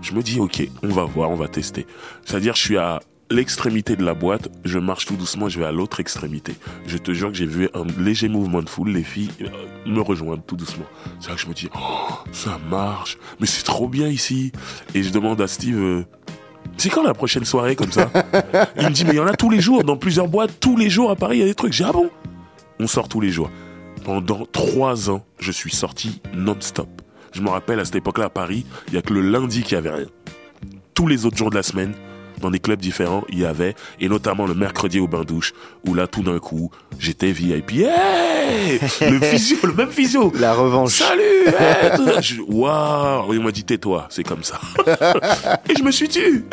[0.00, 1.86] Je me dis ok, on va voir, on va tester.
[2.24, 5.72] C'est-à-dire, je suis à l'extrémité de la boîte, je marche tout doucement, je vais à
[5.72, 6.54] l'autre extrémité.
[6.86, 9.48] Je te jure que j'ai vu un léger mouvement de foule, les filles euh,
[9.86, 10.84] me rejoindre tout doucement.
[11.20, 14.52] C'est là que je me dis, oh, ça marche, mais c'est trop bien ici.
[14.94, 16.04] Et je demande à Steve, euh,
[16.76, 18.10] c'est quand la prochaine soirée comme ça?
[18.78, 20.76] Il me dit, mais il y en a tous les jours, dans plusieurs boîtes, tous
[20.76, 21.72] les jours à Paris, il y a des trucs.
[21.72, 22.10] J'ai ah bon?
[22.80, 23.50] On sort tous les jours.
[24.04, 26.88] Pendant trois ans, je suis sorti non-stop.
[27.32, 29.74] Je me rappelle, à cette époque-là, à Paris, il y a que le lundi qu'il
[29.74, 30.06] y avait rien.
[30.94, 31.94] Tous les autres jours de la semaine,
[32.40, 35.52] dans des clubs différents, il y avait, et notamment le mercredi au bain-douche,
[35.86, 37.72] où là, tout d'un coup, j'étais VIP.
[37.72, 40.92] Hey Le physio, le même physio La revanche.
[40.94, 44.60] Salut hey, Waouh Il m'a dit tais-toi, c'est comme ça.
[45.68, 46.44] et je me suis tu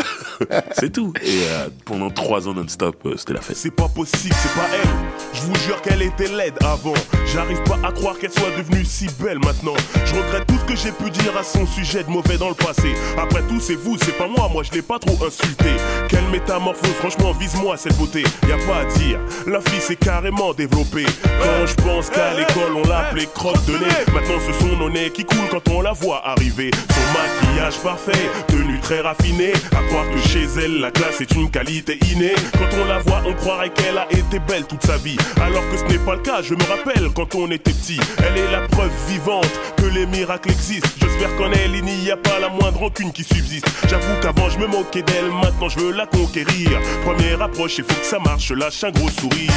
[0.74, 1.14] C'est tout.
[1.24, 3.58] Et euh, pendant trois ans non-stop, euh, c'était la fête.
[3.58, 4.90] C'est pas possible, c'est pas elle.
[5.34, 6.94] Je vous jure qu'elle était laide avant.
[7.34, 9.76] J'arrive pas à croire qu'elle soit devenue si belle maintenant.
[10.06, 12.56] Je regrette tout ce que j'ai pu dire à son sujet de mauvais dans le
[12.56, 12.94] passé.
[13.18, 14.50] Après tout, c'est vous, c'est pas moi.
[14.52, 15.71] Moi, je l'ai pas trop insulté.
[16.10, 18.24] Quelle métamorphose, franchement, vise-moi cette beauté.
[18.48, 19.20] Y a pas à dire.
[19.48, 21.06] La fille s'est carrément développée.
[21.24, 24.14] Quand je pense qu'à l'école, on l'appelait crotte de nez.
[24.14, 26.72] Maintenant, ce sont nos nez qui coulent quand on la voit arriver.
[26.90, 29.54] Son maquillage parfait, tenue très raffinée.
[29.72, 32.36] À croire que chez elle, la classe est une qualité innée.
[32.54, 35.18] Quand on la voit, on croirait qu'elle a été belle toute sa vie.
[35.42, 38.00] Alors que ce n'est pas le cas, je me rappelle quand on était petit.
[38.20, 40.90] Elle est la preuve vivante que les miracles existent.
[41.00, 43.68] J'espère qu'en elle, il n'y a pas la moindre rancune qui subsiste.
[43.90, 46.80] J'avoue qu'avant, je me moquais d'elle, maintenant je veux la conquérir.
[47.04, 49.52] Première approche, il faut que ça marche, je lâche un gros sourire.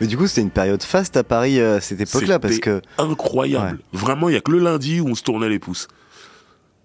[0.00, 2.82] Mais du coup, c'était une période faste à Paris euh, à cette époque-là parce que
[2.98, 3.78] incroyable.
[3.92, 5.86] Vraiment, il y a que le lundi où on se tournait les pouces.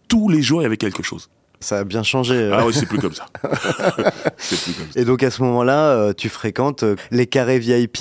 [0.07, 1.29] Tous les jours, il y avait quelque chose.
[1.59, 2.35] ça a bien changé.
[2.35, 2.51] euh.
[2.53, 3.25] Ah oui, c'est plus comme ça.
[4.37, 4.99] c'est plus comme ça.
[4.99, 7.97] Et donc à ce moment-là, euh, tu fréquentes les carrés VIP,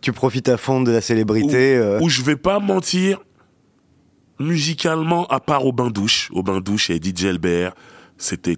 [0.00, 1.76] tu profites à fond de la célébrité.
[1.76, 2.00] euh.
[2.00, 3.20] Où je vais pas mentir,
[4.40, 7.70] musicalement, à part au bain douche, au bain douche et DJ LBR,
[8.22, 8.56] c'était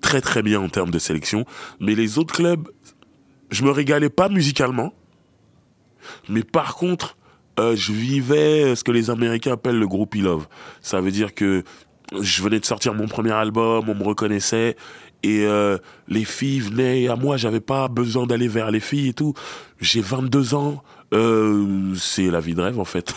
[0.00, 1.44] très très bien en termes de sélection.
[1.80, 2.68] Mais les autres clubs,
[3.50, 4.92] je me régalais pas musicalement.
[6.28, 7.16] Mais par contre,
[7.60, 10.46] euh, je vivais ce que les Américains appellent le groupie love.
[10.80, 11.62] Ça veut dire que
[12.20, 14.76] je venais de sortir mon premier album, on me reconnaissait
[15.22, 19.14] et euh, les filles venaient à moi, j'avais pas besoin d'aller vers les filles et
[19.14, 19.34] tout.
[19.80, 20.82] J'ai 22 ans,
[21.14, 23.14] euh, c'est la vie de rêve en fait.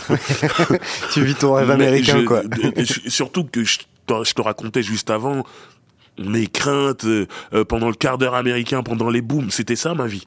[1.11, 2.43] tu vis ton rêve américain, je- quoi.
[3.07, 5.43] surtout que je, je te racontais juste avant
[6.17, 7.25] mes craintes euh,
[7.67, 10.25] pendant le quart d'heure américain, pendant les booms, c'était ça ma vie.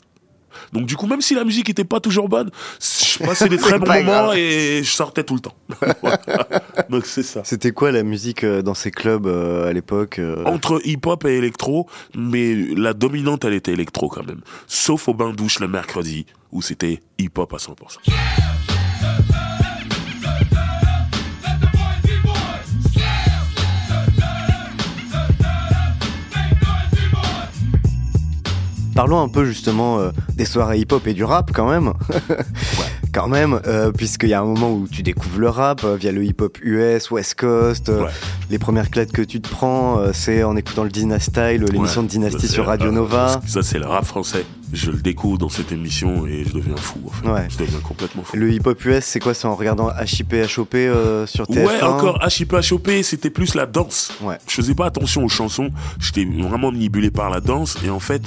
[0.73, 3.79] Donc du coup, même si la musique était pas toujours bonne, je passais des très
[3.79, 4.37] bons moments grave.
[4.37, 5.55] et je sortais tout le temps.
[6.91, 7.43] Donc c'est ça.
[7.45, 10.45] C'était quoi la musique euh, dans ces clubs euh, à l'époque euh?
[10.45, 14.41] Entre hip-hop et électro, mais la dominante, elle était électro quand même.
[14.67, 17.75] Sauf au bain-douche le mercredi, où c'était hip-hop à 100%.
[28.99, 31.93] Parlons un peu justement euh, des soirées hip-hop et du rap quand même.
[33.19, 36.13] Quand même, euh, puisqu'il y a un moment où tu découvres le rap euh, via
[36.13, 37.89] le hip-hop US, West Coast.
[37.89, 38.11] euh, Ouais.
[38.51, 42.07] Les premières claques que tu te prends, c'est en écoutant le Dynastyle, l'émission Ouais.
[42.07, 43.41] de Dynasty sur Radio Nova.
[43.47, 44.47] Ça, c'est le rap français.
[44.73, 46.99] Je le découvre dans cette émission et je deviens fou.
[47.07, 47.29] En fait.
[47.29, 47.47] Ouais.
[47.51, 48.37] Je deviens complètement fou.
[48.37, 50.77] Le hip-hop US, c'est quoi C'est en regardant HIP HOP
[51.27, 54.13] sur TF1 Ouais, encore HIP HOP, c'était plus la danse.
[54.47, 55.71] Je faisais pas attention aux chansons.
[56.01, 57.77] J'étais vraiment manipulé par la danse.
[57.85, 58.23] Et en fait,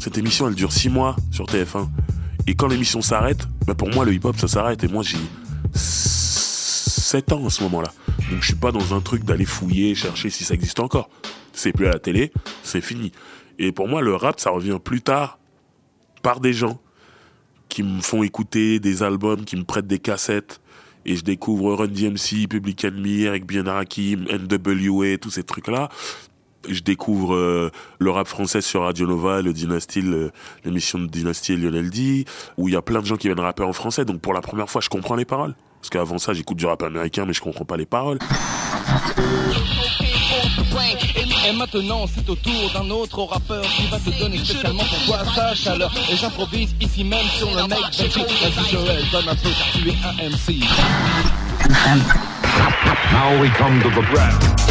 [0.00, 1.86] cette émission, elle dure six mois sur TF1.
[2.46, 4.84] Et quand l'émission s'arrête, bah pour moi, le hip-hop, ça s'arrête.
[4.84, 5.18] Et moi, j'ai
[5.74, 7.92] 7 ans à ce moment-là.
[8.30, 11.10] Donc, je suis pas dans un truc d'aller fouiller, chercher si ça existe encore.
[11.52, 12.32] C'est plus à la télé,
[12.62, 13.12] c'est fini.
[13.58, 15.38] Et pour moi, le rap, ça revient plus tard
[16.22, 16.80] par des gens
[17.68, 20.60] qui me font écouter des albums, qui me prêtent des cassettes.
[21.04, 25.88] Et je découvre Run DMC, Public Enemy, Eric Bien Hakim, NWA, tous ces trucs-là.
[26.68, 30.02] Je découvre euh, le rap français sur Radio Nova, le Dynasty,
[30.64, 32.24] l'émission de Dynasty et Lionel D,
[32.56, 34.04] où il y a plein de gens qui viennent rapper en français.
[34.04, 35.54] Donc pour la première fois, je comprends les paroles.
[35.80, 38.18] Parce qu'avant ça, j'écoute du rap américain, mais je comprends pas les paroles.
[41.48, 45.18] Et maintenant, c'est au tour d'un autre rappeur qui va te donner spécialement pour toi
[45.32, 45.92] sa chaleur.
[46.10, 48.24] Et j'improvise ici même sur le mec Benji.
[48.24, 50.64] Vas-y Joël, donne un peu car tu es un MC.
[53.12, 54.65] Now we come to the rap.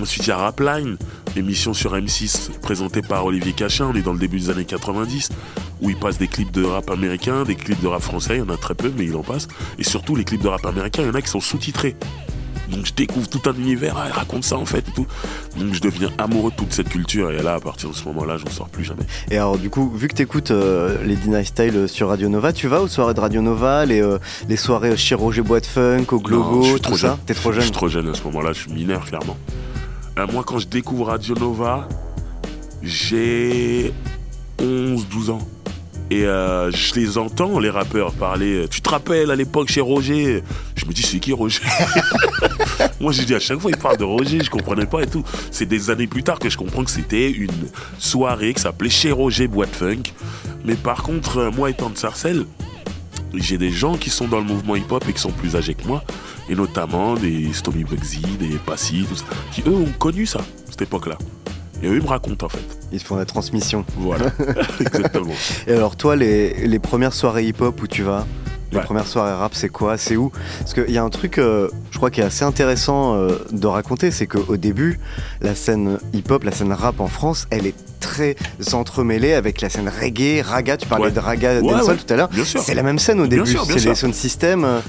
[0.00, 0.96] Ensuite, il y a Rapline,
[1.36, 3.86] émission sur M6 présentée par Olivier Cachin.
[3.92, 5.28] On est dans le début des années 90,
[5.80, 8.36] où il passe des clips de rap américain, des clips de rap français.
[8.36, 9.46] Il y en a très peu, mais il en passe.
[9.78, 11.94] Et surtout, les clips de rap américain, il y en a qui sont sous-titrés.
[12.72, 13.94] Donc, je découvre tout un univers.
[14.06, 15.06] Il raconte ça en fait et tout.
[15.56, 17.30] Donc, je deviens amoureux de toute cette culture.
[17.30, 19.04] Et là, à partir de ce moment-là, j'en sors plus jamais.
[19.30, 22.80] Et alors, du coup, vu que t'écoutes euh, les Dynastyle sur Radio Nova, tu vas
[22.80, 26.56] aux soirées de Radio Nova, les, euh, les soirées chez Roger Boîte Funk, au Globo,
[26.56, 27.16] Non, je suis tout trop ça jeune.
[27.26, 29.36] T'es trop Je jeune suis trop jeune à ce moment-là, je suis mineur, clairement.
[30.18, 31.88] Euh, moi, quand je découvre Radio Nova,
[32.82, 33.92] j'ai
[34.60, 35.38] 11, 12 ans.
[36.12, 38.66] Et euh, je les entends, les rappeurs, parler.
[38.70, 40.42] Tu te rappelles à l'époque chez Roger?
[40.76, 41.62] Je me dis, c'est qui Roger?
[43.00, 45.24] Moi, j'ai dit à chaque fois, il parle de Roger, je comprenais pas et tout.
[45.50, 47.48] C'est des années plus tard que je comprends que c'était une
[47.98, 50.02] soirée qui s'appelait chez Roger Boîte Funk.
[50.66, 52.44] Mais par contre, euh, moi étant de Sarcelles,
[53.32, 55.86] j'ai des gens qui sont dans le mouvement hip-hop et qui sont plus âgés que
[55.86, 56.04] moi,
[56.50, 60.82] et notamment des Stomy Bugsy, des Passy, tout ça, qui eux ont connu ça, cette
[60.82, 61.16] époque-là.
[61.82, 62.78] Et eux, ils me racontent en fait.
[62.92, 63.84] Ils font la transmission.
[63.96, 64.26] Voilà,
[64.80, 65.32] exactement.
[65.66, 68.26] Et alors, toi, les, les premières soirées hip-hop où tu vas
[68.70, 68.84] les Ouais.
[68.84, 69.98] premières soirées rap, c'est quoi?
[69.98, 70.30] C'est où?
[70.60, 73.66] Parce qu'il y a un truc, euh, je crois, qui est assez intéressant euh, de
[73.66, 74.98] raconter, c'est qu'au début,
[75.42, 78.34] la scène hip-hop, la scène rap en France, elle est très
[78.72, 80.78] entremêlée avec la scène reggae, raga.
[80.78, 81.10] Tu parlais Ouais.
[81.10, 82.28] de raga Ouais, dancehall tout à l'heure.
[82.30, 82.62] Bien sûr.
[82.62, 83.44] C'est la même scène au début.
[83.46, 84.64] C'est les sound systems.
[84.64, 84.80] euh,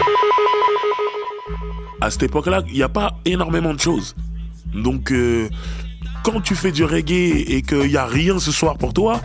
[2.01, 4.15] à cette époque-là, il n'y a pas énormément de choses.
[4.73, 5.49] Donc, euh,
[6.23, 9.21] quand tu fais du reggae et qu'il n'y a rien ce soir pour toi,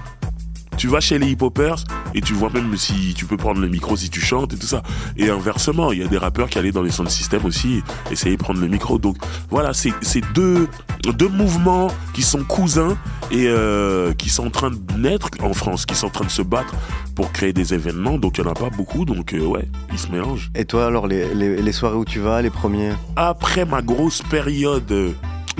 [0.77, 1.83] tu vas chez les hip-hoppers
[2.15, 4.67] et tu vois même si tu peux prendre le micro si tu chantes et tout
[4.67, 4.83] ça.
[5.17, 7.83] Et inversement, il y a des rappeurs qui allaient dans les sound systems aussi,
[8.13, 8.99] essayer de prendre le micro.
[8.99, 9.17] Donc
[9.51, 9.93] voilà, c'est
[10.35, 10.69] deux,
[11.03, 12.97] deux mouvements qui sont cousins
[13.33, 16.31] et euh, qui sont en train de naître en France, qui sont en train de
[16.31, 16.75] se battre
[17.17, 18.17] pour créer des événements.
[18.19, 20.51] Donc il n'y en a pas beaucoup, donc euh, ouais, ils se mélangent.
[20.55, 22.93] Et toi, alors, les, les- les soirées où tu vas, les premiers?
[23.17, 25.11] Après ma grosse période euh,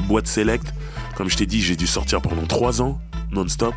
[0.07, 0.73] boîte select,
[1.19, 3.01] comme je t'ai dit, j'ai dû sortir pendant trois ans,
[3.33, 3.75] non-stop.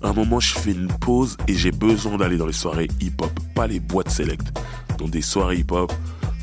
[0.00, 3.32] À un moment, je fais une pause et j'ai besoin d'aller dans les soirées hip-hop,
[3.56, 4.56] pas les boîtes select.
[4.96, 5.92] Dans des soirées hip-hop,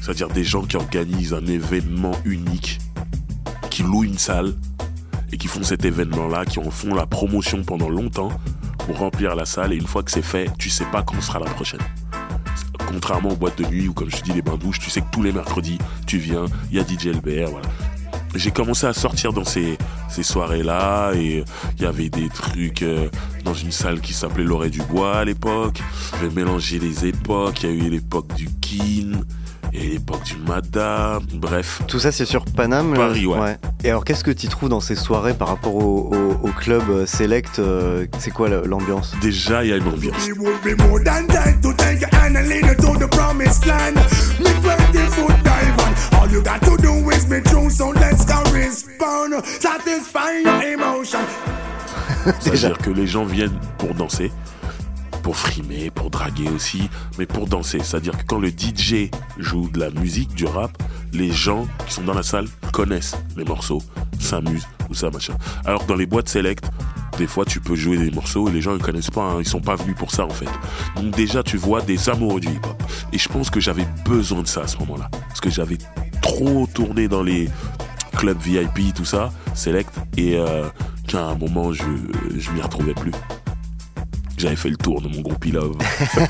[0.02, 2.80] c'est-à-dire des gens qui organisent un événement unique,
[3.70, 4.56] qui louent une salle
[5.32, 8.32] et qui font cet événement-là, qui en font la promotion pendant longtemps
[8.80, 9.72] pour remplir la salle.
[9.72, 11.80] Et une fois que c'est fait, tu sais pas quand sera la prochaine.
[12.90, 15.00] Contrairement aux boîtes de nuit où, comme je te dis, les bains douches, tu sais
[15.00, 17.70] que tous les mercredis, tu viens, il y a DJ LBR, voilà.
[18.36, 19.78] J'ai commencé à sortir dans ces,
[20.10, 21.44] ces soirées-là et
[21.78, 23.10] il y avait des trucs euh,
[23.44, 25.82] dans une salle qui s'appelait L'Orée du Bois à l'époque.
[26.20, 29.22] J'avais mélangé les époques, il y a eu l'époque du Kin
[29.74, 31.82] et l'époque du Madame, bref.
[31.88, 33.58] Tout ça, c'est sur Paname euh, Paris, ouais.
[33.84, 36.84] Et alors, qu'est-ce que tu trouves dans ces soirées par rapport au, au- au club
[36.90, 39.14] euh, select euh, C'est quoi la- l'ambiance?
[39.22, 40.30] Déjà, il y a une ambiance.
[47.76, 49.44] So let's go respond.
[49.46, 51.20] Satisfy your emotion.
[52.40, 54.32] C'est-à-dire que les gens viennent pour danser.
[55.26, 57.80] pour frimer, pour draguer aussi, mais pour danser.
[57.82, 59.10] C'est-à-dire que quand le DJ
[59.40, 60.72] joue de la musique, du rap,
[61.14, 63.82] les gens qui sont dans la salle connaissent les morceaux,
[64.20, 65.34] s'amusent ou ça machin.
[65.66, 66.66] Alors que dans les boîtes select,
[67.18, 69.48] des fois tu peux jouer des morceaux et les gens ne connaissent pas, hein, ils
[69.48, 70.50] sont pas venus pour ça en fait.
[70.96, 72.84] Donc déjà tu vois des amoureux du hip-hop.
[73.12, 75.10] Et je pense que j'avais besoin de ça à ce moment-là.
[75.28, 75.80] Parce que j'avais
[76.22, 77.50] trop tourné dans les
[78.16, 80.64] clubs VIP, tout ça, select, et euh,
[81.08, 81.84] qu'à un moment je,
[82.38, 83.12] je m'y retrouvais plus.
[84.38, 85.78] J'avais fait le tour de mon groupe Love.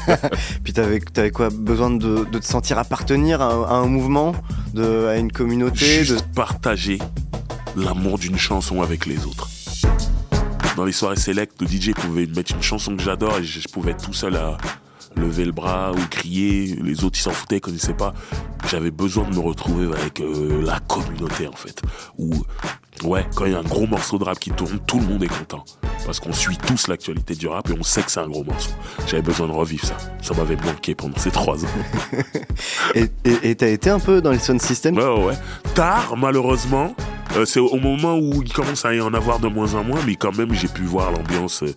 [0.64, 4.36] Puis t'avais avais quoi Besoin de, de te sentir appartenir à, à un mouvement,
[4.74, 6.34] de, à une communauté Juste de...
[6.36, 7.00] partager
[7.76, 9.50] l'amour d'une chanson avec les autres.
[10.76, 13.68] Dans les soirées select, le DJ pouvait mettre une chanson que j'adore et je, je
[13.68, 14.58] pouvais être tout seul à
[15.18, 16.78] lever le bras ou crier.
[16.82, 18.14] Les autres, ils s'en foutaient, ils connaissaient pas.
[18.70, 21.82] J'avais besoin de me retrouver avec euh, la communauté, en fait.
[22.18, 22.32] Où,
[23.04, 25.24] ouais, quand il y a un gros morceau de rap qui tourne, tout le monde
[25.24, 25.64] est content.
[26.06, 28.72] Parce qu'on suit tous l'actualité du rap et on sait que c'est un gros morceau.
[29.08, 29.98] J'avais besoin de revivre ça.
[30.22, 31.70] Ça m'avait manqué pendant ces trois ans.
[32.96, 34.98] Et t'as été un peu dans les sound systems?
[34.98, 35.38] Ouais, ouais.
[35.74, 36.96] Tard, malheureusement.
[37.36, 40.00] Euh, c'est au moment où il commence à y en avoir de moins en moins,
[40.06, 41.74] mais quand même j'ai pu voir l'ambiance euh,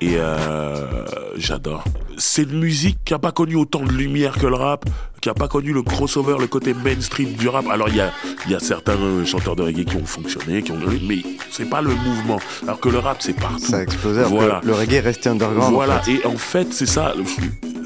[0.00, 1.04] et euh,
[1.36, 1.84] j'adore.
[2.18, 4.84] C'est une musique qui a pas connu autant de lumière que le rap,
[5.20, 7.66] qui a pas connu le crossover, le côté mainstream du rap.
[7.70, 8.12] Alors il y a,
[8.46, 11.80] il y a certains chanteurs de reggae qui ont fonctionné, qui ont mais c'est pas
[11.82, 12.38] le mouvement.
[12.64, 13.58] Alors que le rap c'est partout.
[13.64, 14.60] Ça a explosé Voilà.
[14.64, 15.68] le reggae restait underground.
[15.68, 16.12] en Voilà, fait.
[16.12, 17.14] et en fait, c'est ça,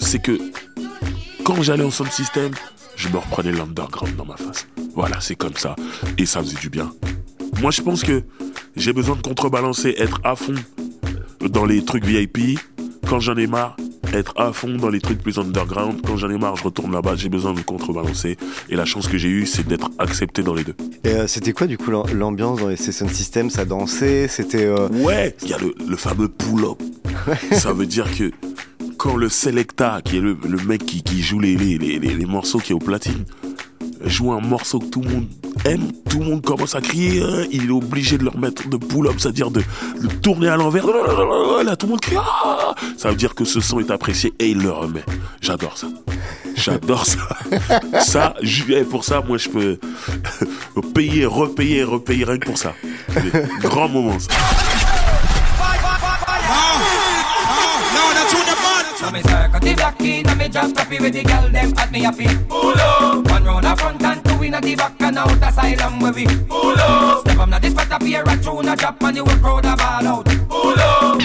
[0.00, 0.38] c'est que
[1.44, 2.50] quand j'allais en sound system,
[2.96, 4.66] je me reprenais l'underground dans ma face.
[4.94, 5.74] Voilà, c'est comme ça,
[6.18, 6.92] et ça faisait du bien.
[7.60, 8.22] Moi, je pense que
[8.76, 10.54] j'ai besoin de contrebalancer, être à fond
[11.40, 12.58] dans les trucs VIP.
[13.08, 13.76] Quand j'en ai marre,
[14.14, 16.00] être à fond dans les trucs plus underground.
[16.06, 18.36] Quand j'en ai marre, je retourne là-bas, j'ai besoin de contrebalancer.
[18.70, 20.74] Et la chance que j'ai eue, c'est d'être accepté dans les deux.
[21.04, 23.50] Et euh, c'était quoi du coup l'am- l'ambiance dans les sound systems?
[23.50, 24.26] Ça dansait?
[24.28, 24.64] C'était.
[24.64, 26.78] euh, Ouais, il y a le, le fameux pull-up.
[27.52, 28.30] Ça veut dire que
[29.04, 32.14] quand le Selecta, qui est le, le mec qui, qui joue les, les, les, les-
[32.14, 33.26] les morceaux qui est au platine,
[34.06, 35.26] joue un morceau que tout le monde
[35.66, 38.78] aime, tout le monde commence à crier, hein, il est obligé de leur mettre de
[38.78, 39.60] pull-up, c'est-à-dire de,
[40.00, 40.86] de tourner à l'envers.
[40.86, 42.16] Là, tout le monde crie.
[42.18, 45.04] Ah ça veut dire que ce son est apprécié et il le remet.
[45.42, 45.88] J'adore ça.
[46.56, 47.18] J'adore ça.
[48.00, 49.78] Ça, je- eh, pour ça, moi, je peux
[50.94, 52.72] payer, repayer, repayer rien que pour ça.
[53.14, 54.30] Des grands moments, ça.
[59.04, 61.92] So me circle the black in and me just copy with the girl them at
[61.92, 62.48] me a fit.
[62.48, 63.28] Pull up.
[63.28, 66.24] One round the front and two in the back and out asylum where we.
[66.48, 67.20] Pull up.
[67.20, 69.66] Step up now this spot up here a tune a drop and you will crowd
[69.66, 70.24] a ball out.
[70.48, 71.20] Pull up.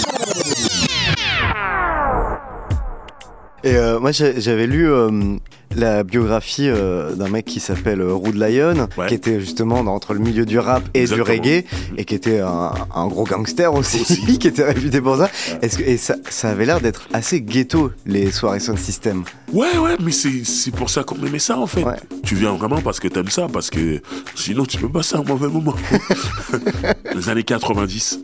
[3.64, 5.38] Et euh, moi j'avais lu euh,
[5.76, 9.08] la biographie euh, d'un mec qui s'appelle euh, Rude Lion, Ouais.
[9.08, 11.26] qui était justement dans- entre le milieu du rap et Exactement.
[11.26, 11.64] du reggae,
[11.98, 14.38] et qui était un, un gros gangster aussi, Aussi.
[14.40, 15.30] qui était réputé pour ça.
[15.62, 19.24] Est-ce que, et ça, ça avait l'air d'être assez ghetto, les soirées sound system.
[19.54, 21.84] Ouais, ouais, mais c'est c'est pour ça qu'on aimait ça en fait.
[21.84, 21.98] Ouais.
[22.24, 24.02] Tu viens vraiment parce que t'aimes ça, parce que
[24.36, 25.76] sinon tu peux passer un mauvais moment.
[27.16, 28.20] Les années 90,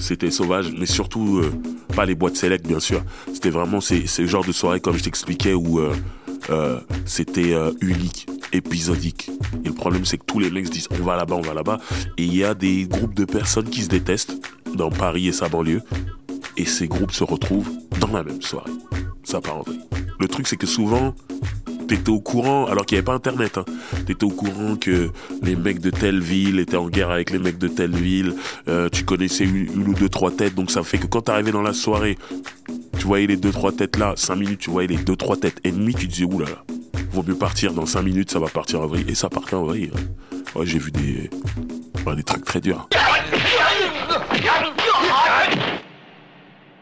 [0.00, 1.52] c'était sauvage, mais surtout euh,
[1.94, 3.02] pas les boîtes select bien sûr.
[3.32, 5.92] C'était vraiment ces, ces genres de soirées comme je t'expliquais où euh,
[6.50, 9.30] euh, c'était euh, unique, épisodique.
[9.64, 11.54] Et le problème c'est que tous les mecs se disent on va là-bas, on va
[11.54, 11.78] là-bas.
[12.18, 14.36] Et il y a des groupes de personnes qui se détestent
[14.74, 15.82] dans Paris et sa banlieue.
[16.56, 18.70] Et ces groupes se retrouvent dans la même soirée.
[19.24, 19.80] Ça part en vrille.
[20.20, 21.14] Le truc, c'est que souvent,
[21.88, 23.64] t'étais au courant, alors qu'il n'y avait pas Internet, hein,
[24.06, 25.10] t'étais au courant que
[25.42, 28.34] les mecs de telle ville étaient en guerre avec les mecs de telle ville,
[28.68, 31.52] euh, tu connaissais une, une ou deux, trois têtes, donc ça fait que quand t'arrivais
[31.52, 32.16] dans la soirée,
[33.04, 35.58] tu voyais les deux, trois têtes là, cinq minutes, tu voyais les deux, trois têtes
[35.62, 36.64] ennemies, tu disais, oulala,
[37.12, 39.64] vaut mieux partir dans cinq minutes, ça va partir en vrille, et ça partait en
[39.64, 39.90] vrille.
[39.94, 40.38] hein.
[40.58, 41.28] Ouais, j'ai vu des,
[42.06, 42.88] ouais, des trucs très durs.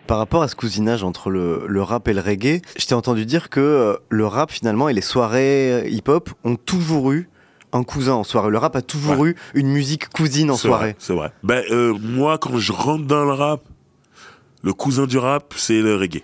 [0.07, 3.27] Par rapport à ce cousinage entre le, le rap et le reggae, je t'ai entendu
[3.27, 7.29] dire que euh, le rap finalement et les soirées hip-hop ont toujours eu
[7.73, 8.51] un cousin en soirée.
[8.51, 10.95] Le rap a toujours eu une musique cousine en soirée.
[11.01, 11.33] C'est vrai.
[11.43, 13.63] Ben, euh, moi, quand je rentre dans le rap,
[14.63, 16.23] le cousin du rap, c'est le reggae.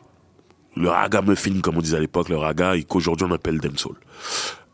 [0.77, 3.96] Le ragamuffin, comme on disait à l'époque, le raga, et qu'aujourd'hui on appelle dancehall.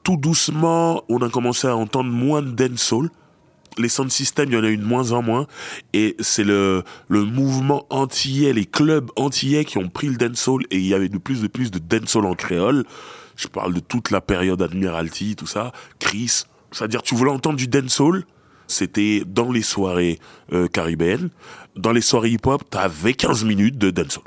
[0.02, 3.08] Tout doucement, on a commencé à entendre moins de dancehall.
[3.78, 5.46] Les sound systems, il y en a eu de moins en moins.
[5.94, 10.64] Et c'est le, le mouvement antillais, les clubs antillais qui ont pris le dancehall.
[10.70, 12.84] Et il y avait de plus en plus de dancehall en créole.
[13.36, 15.72] Je parle de toute la période Admiralty, tout ça.
[15.98, 16.44] Chris.
[16.70, 18.24] C'est-à-dire, tu voulais entendre du dancehall,
[18.66, 20.18] c'était dans les soirées
[20.52, 21.30] euh, caribéennes.
[21.76, 24.24] Dans les soirées hip-hop, t'avais 15 minutes de dancehall.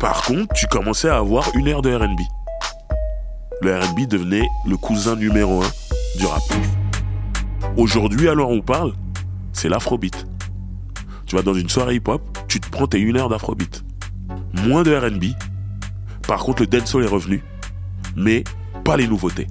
[0.00, 2.20] Par contre, tu commençais à avoir une heure de R&B.
[3.62, 5.70] Le R&B devenait le cousin numéro un
[6.18, 6.42] du rap.
[7.76, 8.92] Aujourd'hui, alors on parle,
[9.52, 10.26] c'est l'afrobeat.
[11.26, 13.84] Tu vas dans une soirée hip-hop, tu te prends tes une heure d'afrobeat.
[14.52, 15.24] Moins de R&B.
[16.26, 17.42] Par contre, le dancehall est revenu.
[18.16, 18.44] Mais
[18.84, 19.46] pas les nouveautés.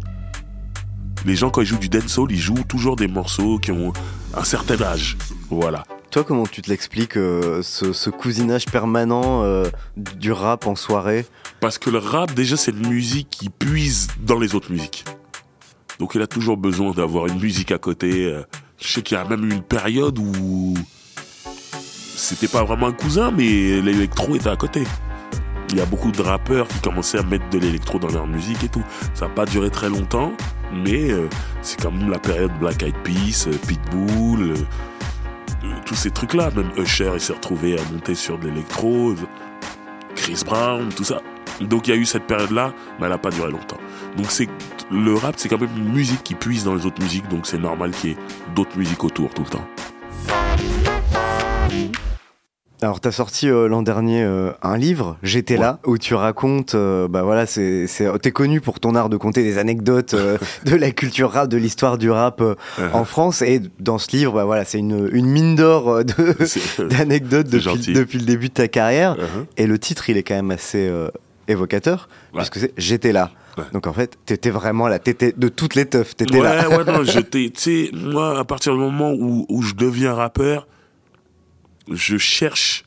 [1.26, 3.91] Les gens, quand ils jouent du dancehall, ils jouent toujours des morceaux qui ont
[4.36, 5.17] un certain âge.
[5.49, 5.84] Voilà.
[6.11, 9.65] Toi, comment tu te l'expliques, euh, ce, ce cousinage permanent euh,
[9.97, 11.26] du rap en soirée?
[11.61, 15.03] Parce que le rap, déjà, c'est une musique qui puise dans les autres musiques.
[15.97, 18.26] Donc il a toujours besoin d'avoir une musique à côté.
[18.26, 18.43] euh.
[18.80, 20.76] Je sais qu'il y a même eu une période où
[22.15, 24.84] c'était pas vraiment un cousin, mais l'électro était à côté.
[25.71, 28.63] Il y a beaucoup de rappeurs qui commençaient à mettre de l'électro dans leur musique
[28.63, 28.84] et tout.
[29.13, 30.32] Ça n'a pas duré très longtemps,
[30.74, 31.28] mais euh,
[31.61, 34.55] c'est quand même la période Black Eyed Peas, euh, Pitbull, euh,
[35.86, 36.49] tous ces trucs-là.
[36.55, 39.13] Même Usher, il s'est retrouvé à monter sur de l'électro,
[40.16, 41.22] Chris Brown, tout ça.
[41.61, 43.80] Donc il y a eu cette période-là, mais elle n'a pas duré longtemps.
[44.18, 44.49] Donc c'est
[44.91, 47.57] le rap, c'est quand même une musique qui puise dans les autres musiques, donc c'est
[47.57, 48.18] normal qu'il y ait
[48.53, 49.68] d'autres musiques autour tout le temps.
[52.82, 57.07] Alors, t'as sorti euh, l'an dernier euh, un livre, J'étais là, où tu racontes, euh,
[57.07, 57.88] bah voilà, c'est,
[58.21, 61.57] t'es connu pour ton art de conter des anecdotes euh, de la culture rap, de
[61.57, 62.55] l'histoire du rap euh,
[62.93, 63.41] en France.
[63.41, 66.03] Et dans ce livre, bah voilà, c'est une, une mine d'or
[66.80, 69.15] d'anecdotes depuis, depuis le début de ta carrière.
[69.15, 69.45] Uh-huh.
[69.57, 70.91] Et le titre, il est quand même assez
[71.47, 72.39] évocateur, Ouais.
[72.39, 73.32] puisque c'est J'étais là.
[73.57, 73.63] Ouais.
[73.71, 76.67] Donc en fait, t'étais vraiment là, t'étais de toutes les teufs, t'étais Ouais, là.
[76.69, 80.67] ouais, non, j'étais, tu sais, moi, à partir du moment où, où je deviens rappeur,
[81.91, 82.86] je cherche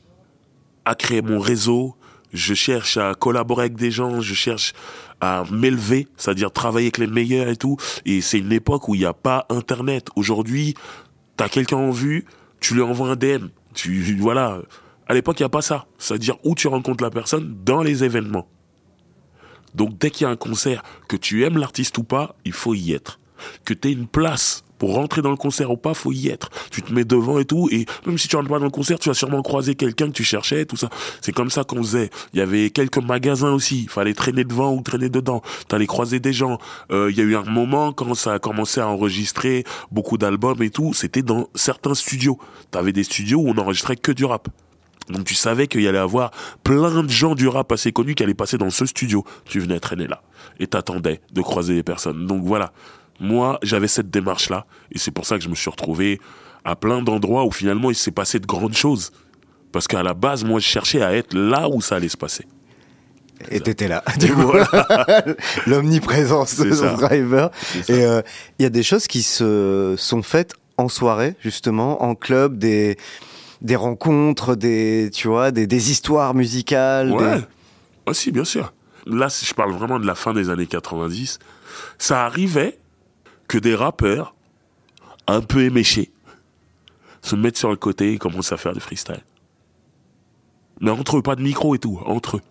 [0.85, 1.95] à créer mon réseau,
[2.33, 4.73] je cherche à collaborer avec des gens, je cherche
[5.21, 7.77] à m'élever, c'est-à-dire travailler avec les meilleurs et tout.
[8.05, 10.07] Et c'est une époque où il n'y a pas Internet.
[10.15, 10.75] Aujourd'hui,
[11.37, 12.25] t'as quelqu'un en vue,
[12.59, 13.47] tu lui envoies un DM.
[13.73, 14.61] Tu, voilà.
[15.07, 15.85] À l'époque, il n'y a pas ça.
[15.97, 18.47] C'est-à-dire où tu rencontres la personne dans les événements.
[19.75, 22.73] Donc dès qu'il y a un concert, que tu aimes l'artiste ou pas, il faut
[22.73, 23.19] y être.
[23.65, 26.49] Que tu aies une place pour rentrer dans le concert ou pas, faut y être.
[26.71, 28.97] Tu te mets devant et tout, et même si tu rentres pas dans le concert,
[28.97, 30.89] tu vas sûrement croiser quelqu'un que tu cherchais, tout ça.
[31.21, 32.09] C'est comme ça qu'on faisait.
[32.33, 35.43] Il y avait quelques magasins aussi, fallait traîner devant ou traîner dedans.
[35.67, 36.57] T'allais croiser des gens.
[36.91, 40.63] Euh, Il y a eu un moment quand ça a commencé à enregistrer beaucoup d'albums
[40.63, 42.39] et tout, c'était dans certains studios.
[42.71, 44.47] T'avais des studios où on enregistrait que du rap.
[45.09, 46.31] Donc tu savais qu'il y allait avoir
[46.63, 49.25] plein de gens du rap assez connus qui allaient passer dans ce studio.
[49.45, 50.21] Tu venais traîner là
[50.59, 52.27] et t'attendais de croiser les personnes.
[52.27, 52.71] Donc voilà,
[53.19, 56.19] moi j'avais cette démarche là et c'est pour ça que je me suis retrouvé
[56.65, 59.11] à plein d'endroits où finalement il s'est passé de grandes choses.
[59.71, 62.45] Parce qu'à la base, moi je cherchais à être là où ça allait se passer.
[63.51, 64.03] Et t'étais là.
[64.19, 64.51] Du coup,
[65.67, 66.93] l'omniprésence de ça.
[66.95, 67.51] Driver.
[67.87, 68.21] Et euh,
[68.57, 72.97] il y a des choses qui se sont faites en soirée, justement, en club, des
[73.61, 77.11] des rencontres, des tu vois, des, des histoires musicales.
[77.11, 77.39] Ouais.
[77.39, 77.43] des-
[78.07, 78.73] Ah, si, bien sûr.
[79.05, 81.39] Là, si je parle vraiment de la fin des années 90,
[81.97, 82.79] ça arrivait
[83.49, 84.35] que des rappeurs
[85.27, 86.11] un peu éméchés
[87.21, 89.23] se mettent sur le côté et commencent à faire du freestyle.
[90.79, 92.41] Mais entre eux, pas de micro et tout, entre eux.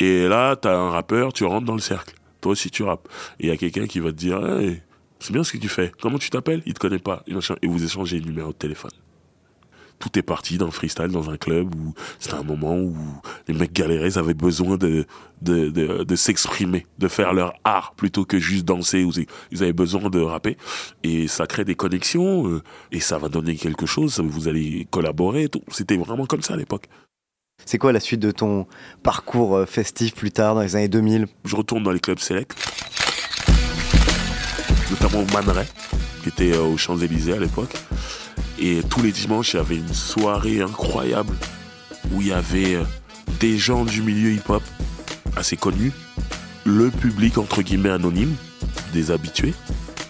[0.00, 2.16] Et là, t'as un rappeur, tu rentres dans le cercle.
[2.40, 3.08] Toi aussi, tu rappes.
[3.38, 4.82] Et il y a quelqu'un qui va te dire, Hey,
[5.20, 5.92] c'est bien ce que tu fais.
[6.00, 6.62] Comment tu t'appelles?
[6.66, 7.22] Il te connaît pas.
[7.26, 8.90] Et vous échangez le numéro de téléphone
[9.98, 12.94] tout est parti d'un freestyle dans un club où c'était un moment où
[13.48, 15.06] les mecs galéraient, ils avaient besoin de,
[15.42, 19.04] de, de, de s'exprimer, de faire leur art plutôt que juste danser.
[19.04, 20.56] Ou c'est- ils avaient besoin de rapper.
[21.02, 24.20] Et ça crée des connexions euh, et ça va donner quelque chose.
[24.20, 25.48] Vous allez collaborer.
[25.70, 26.86] C'était vraiment comme ça à l'époque.
[27.64, 28.66] C'est quoi la suite de ton
[29.02, 32.54] parcours euh, festif plus tard dans les années 2000 Je retourne dans les clubs select,
[34.90, 35.66] notamment au Man Ray,
[36.22, 37.74] qui était euh, aux Champs-Élysées à l'époque.
[38.58, 41.34] Et tous les dimanches, il y avait une soirée incroyable
[42.12, 42.84] où il y avait euh,
[43.40, 44.62] des gens du milieu hip-hop
[45.36, 45.92] assez connus,
[46.64, 48.34] le public entre guillemets anonyme,
[48.92, 49.54] des habitués,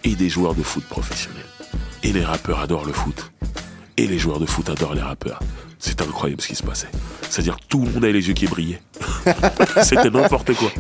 [0.05, 1.43] et des joueurs de foot professionnels.
[2.03, 3.33] Et les rappeurs adorent le foot.
[3.99, 5.41] Et les joueurs de foot adorent les rappeurs.
[5.79, 6.89] C'était incroyable ce qui se passait.
[7.29, 8.81] C'est-à-dire tout le monde avait les yeux qui brillaient.
[9.83, 10.71] C'était n'importe quoi.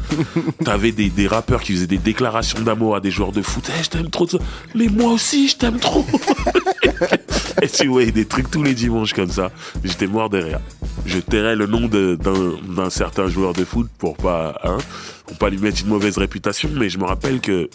[0.64, 3.70] T'avais des, des rappeurs qui faisaient des déclarations d'amour à des joueurs de foot.
[3.78, 4.26] Eh, je t'aime trop.
[4.74, 6.04] Mais moi aussi, je t'aime trop.
[7.62, 9.50] Et tu voyais des trucs tous les dimanches comme ça.
[9.84, 10.60] J'étais mort de rire.
[11.06, 14.78] Je tairais le nom d'un certain joueur de foot pour pas, hein,
[15.26, 16.68] pour pas lui mettre une mauvaise réputation.
[16.74, 17.68] Mais je me rappelle que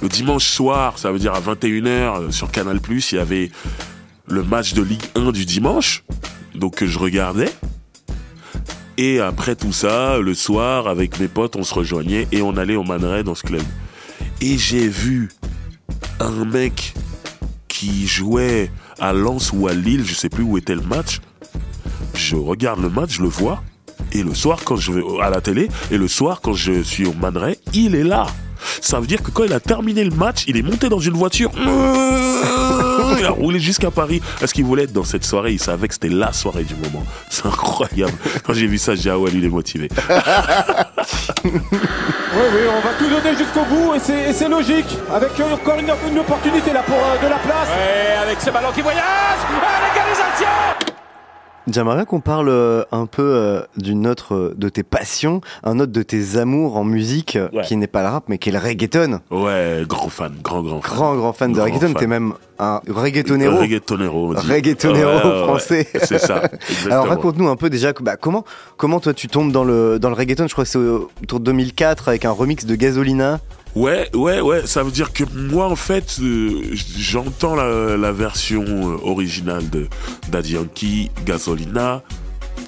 [0.00, 3.50] le dimanche soir, ça veut dire à 21h euh, sur Canal+, il y avait
[4.26, 6.04] le match de Ligue 1 du dimanche.
[6.54, 7.50] Donc que je regardais.
[8.98, 12.76] Et après tout ça, le soir, avec mes potes, on se rejoignait et on allait
[12.76, 13.62] au Man Ray dans ce club.
[14.40, 15.30] Et j'ai vu
[16.20, 16.94] un mec
[17.68, 18.70] qui jouait
[19.00, 21.20] à Lens ou à Lille, je sais plus où était le match.
[22.14, 23.62] Je regarde le match, je le vois.
[24.12, 27.06] Et le soir, quand je vais à la télé, et le soir, quand je suis
[27.06, 28.26] au Man Ray, il est là.
[28.80, 31.14] Ça veut dire que quand il a terminé le match, il est monté dans une
[31.14, 31.50] voiture.
[33.22, 35.52] Il a roulé jusqu'à Paris parce qu'il voulait être dans cette soirée.
[35.52, 37.04] Il savait que c'était la soirée du moment.
[37.28, 38.12] C'est incroyable.
[38.44, 39.88] Quand j'ai vu ça, j'ai dit, ah ouais, lui, il est motivé.
[42.34, 44.96] Oui, oui, on va tout donner jusqu'au bout et c'est logique.
[45.12, 47.68] Avec euh, encore une, une opportunité là pour euh, de la place.
[47.76, 50.71] Et avec ce ballon qui voyage, ah, l'égalisation
[51.70, 55.92] J'aimerais qu'on parle euh, un peu euh, d'une autre euh, de tes passions, un autre
[55.92, 57.62] de tes amours en musique, Ouais.
[57.62, 59.20] qui n'est pas le rap, mais qui est le reggaeton.
[59.30, 60.94] Ouais, grand fan, grand, grand fan.
[60.96, 61.94] Grand, grand fan de reggaeton.
[61.94, 63.58] T'es même un reggaetonero.
[63.58, 64.28] Reggaetonero.
[64.28, 65.88] Reggaetonero Ouais, ouais, français.
[66.02, 66.42] C'est ça.
[66.86, 68.44] Alors raconte-nous un peu déjà bah, comment
[68.76, 70.46] comment toi tu tombes dans le dans le reggaeton?
[70.48, 73.40] Je crois que c'est autour de 2004 avec un remix de Gasolina.
[73.74, 74.66] Ouais, ouais, ouais.
[74.66, 76.60] Ça veut dire que moi, en fait, euh,
[76.96, 79.88] j'entends la, la version euh, originale de
[80.28, 82.02] Daddy Yankee, Gasolina.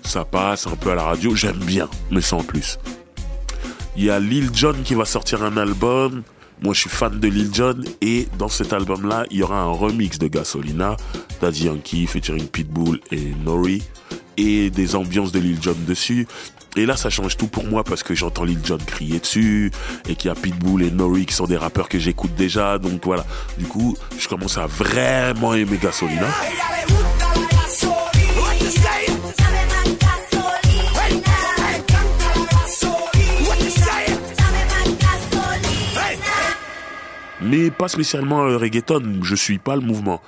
[0.03, 1.35] Ça passe un peu à la radio.
[1.35, 2.79] J'aime bien, mais sans plus.
[3.97, 6.23] Il y a Lil Jon qui va sortir un album.
[6.63, 7.81] Moi, je suis fan de Lil Jon.
[8.01, 10.97] Et dans cet album-là, il y aura un remix de Gasolina,
[11.41, 13.83] Daddy Yankee featuring Pitbull et Nori.
[14.37, 16.27] Et des ambiances de Lil Jon dessus.
[16.77, 19.71] Et là, ça change tout pour moi parce que j'entends Lil Jon crier dessus
[20.09, 22.79] et qu'il y a Pitbull et Nori qui sont des rappeurs que j'écoute déjà.
[22.79, 23.25] Donc voilà.
[23.59, 26.27] Du coup, je commence à vraiment aimer Gasolina.
[37.45, 39.21] mais pas spécialement le reggaeton.
[39.23, 40.21] Je suis pas le mouvement.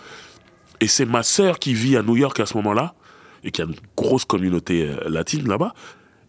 [0.81, 2.95] Et c'est ma sœur qui vit à New York à ce moment-là
[3.43, 5.73] et qui a une grosse communauté euh, latine là-bas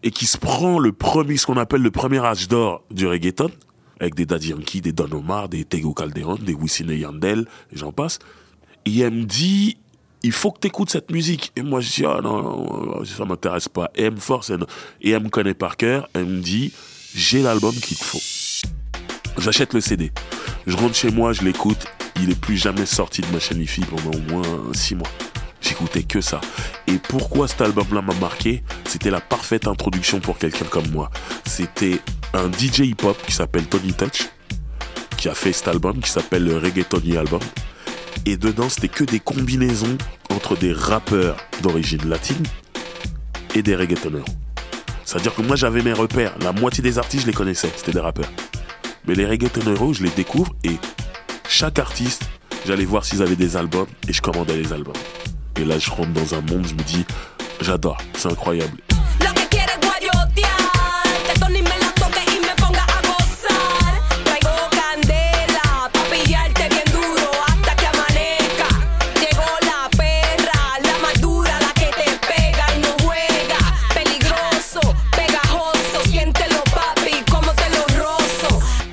[0.04, 3.52] et qui se prend le premier, ce qu'on appelle le premier âge d'or du reggaeton
[4.00, 7.78] avec des Daddy Yankee, des Don Omar, des Tego Calderon, des Wisin et Yandel, et
[7.78, 8.20] j'en passe.
[8.86, 9.78] Et elle me dit,
[10.24, 11.52] il faut que tu écoutes cette musique.
[11.56, 13.90] Et moi, je dis, ah non, non, ça m'intéresse pas.
[13.96, 14.52] Et elle me force,
[15.02, 16.08] et elle me connaît par cœur.
[16.14, 16.72] Elle me dit,
[17.14, 18.22] j'ai l'album qu'il te faut.
[19.40, 20.12] J'achète le CD.
[20.66, 21.86] Je rentre chez moi, je l'écoute.
[22.22, 25.10] Il est plus jamais sorti de ma chaîne IFI pendant au moins six mois.
[25.62, 26.40] J'écoutais que ça.
[26.88, 28.64] Et pourquoi cet album-là m'a marqué?
[28.86, 31.10] C'était la parfaite introduction pour quelqu'un comme moi.
[31.46, 32.00] C'était
[32.34, 34.30] un DJ hip-hop qui s'appelle Tony Touch,
[35.18, 37.42] qui a fait cet album, qui s'appelle le Reggaetoni Album.
[38.26, 39.98] Et dedans, c'était que des combinaisons
[40.30, 42.44] entre des rappeurs d'origine latine
[43.56, 44.26] et des reggaetoneurs.
[45.06, 46.38] C'est-à-dire que moi, j'avais mes repères.
[46.40, 47.72] La moitié des artistes, je les connaissais.
[47.76, 48.30] C'était des rappeurs.
[49.08, 50.76] Mais les reggaetoneurs, je les découvre et
[51.48, 52.24] chaque artiste,
[52.66, 54.94] j'allais voir s'ils avaient des albums et je commandais les albums.
[55.60, 57.04] Et là, je rentre dans un monde, je me dis,
[57.62, 58.78] j'adore, c'est incroyable.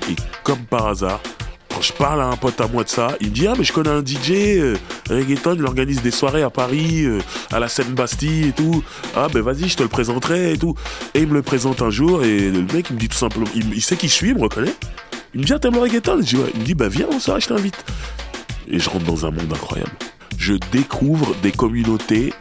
[0.08, 1.20] Et comme par hasard,
[1.84, 3.72] je parle à un pote à moi de ça, il me dit Ah, mais je
[3.72, 4.76] connais un DJ, euh,
[5.10, 7.20] reggaeton, il organise des soirées à Paris, euh,
[7.52, 8.82] à la Seine-Bastille et tout.
[9.14, 10.74] Ah, ben vas-y, je te le présenterai et tout.
[11.14, 13.46] Et il me le présente un jour et le mec, il me dit tout simplement
[13.54, 14.74] Il, sait qui je suis, il me reconnaît.
[15.34, 16.18] Il me dit Ah, t'aimes le reggaeton?
[16.20, 16.50] Je dis Ouais.
[16.54, 17.84] Il me dit Bah, viens, on sort, je t'invite.
[18.68, 19.92] Et je rentre dans un monde incroyable.
[20.38, 22.32] Je découvre des communautés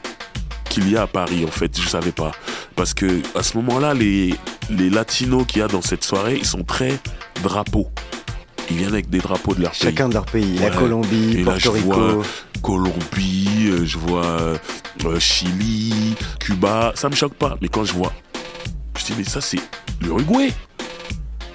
[0.69, 2.31] qu'il y a à Paris en fait, je savais pas.
[2.75, 4.33] Parce que à ce moment-là, les,
[4.69, 6.97] les latinos qu'il y a dans cette soirée, ils sont très
[7.43, 7.92] drapeaux.
[8.70, 9.80] Ils viennent avec des drapeaux de leur pays.
[9.82, 10.57] Chacun de leur pays.
[10.57, 11.91] La Colombie, Et là, je Porto Rico.
[12.16, 12.24] vois
[12.61, 14.26] Colombie, euh, je vois
[15.05, 16.93] euh, Chili, Cuba.
[16.95, 17.57] Ça me choque pas.
[17.61, 18.14] Mais quand je vois,
[18.97, 19.59] je dis mais ça c'est
[20.01, 20.51] l'Uruguay.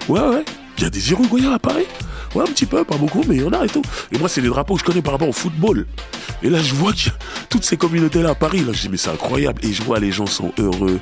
[0.08, 0.44] Ouais ouais.
[0.76, 1.86] Il y a des Uruguayens à Paris.
[2.34, 3.82] Ouais, un petit peu, pas beaucoup, mais il y en a et tout.
[4.12, 5.86] Et moi, c'est les drapeaux que je connais par rapport au football.
[6.42, 6.92] Et là, je vois
[7.48, 8.60] toutes ces communautés-là à Paris.
[8.60, 9.64] Là, je dis, mais c'est incroyable.
[9.64, 11.00] Et je vois, les gens sont heureux.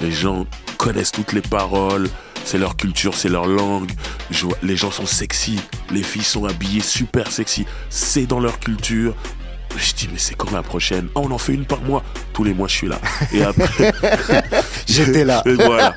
[0.00, 0.46] Les gens
[0.78, 2.08] connaissent toutes les paroles.
[2.50, 3.92] C'est leur culture, c'est leur langue.
[4.32, 5.60] Je vois, les gens sont sexy.
[5.92, 7.64] Les filles sont habillées super sexy.
[7.90, 9.14] C'est dans leur culture.
[9.76, 11.06] Je dis, mais c'est quand la prochaine?
[11.14, 12.02] Ah, on en fait une par mois.
[12.32, 12.98] Tous les mois, je suis là.
[13.32, 13.92] Et après.
[14.88, 15.44] J'étais là.
[15.46, 15.94] Et voilà.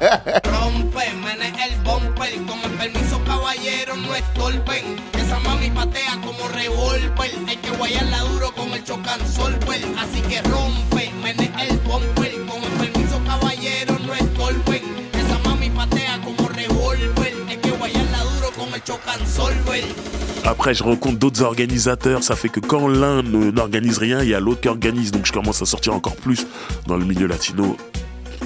[20.44, 22.24] Après, je rencontre d'autres organisateurs.
[22.24, 25.12] Ça fait que quand l'un n'organise rien, il y a l'autre qui organise.
[25.12, 26.46] Donc, je commence à sortir encore plus
[26.88, 27.78] dans le milieu latino.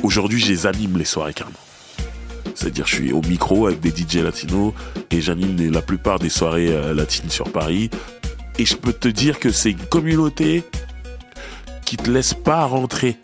[0.04, 1.58] Aujourd'hui, je les anime les soirées carrément.
[2.54, 4.74] C'est-à-dire, je suis au micro avec des DJ latinos
[5.12, 7.90] et j'anime la plupart des soirées euh, latines sur Paris.
[8.60, 10.64] Et je peux te dire que c'est une communauté
[11.86, 13.20] qui te laisse pas rentrer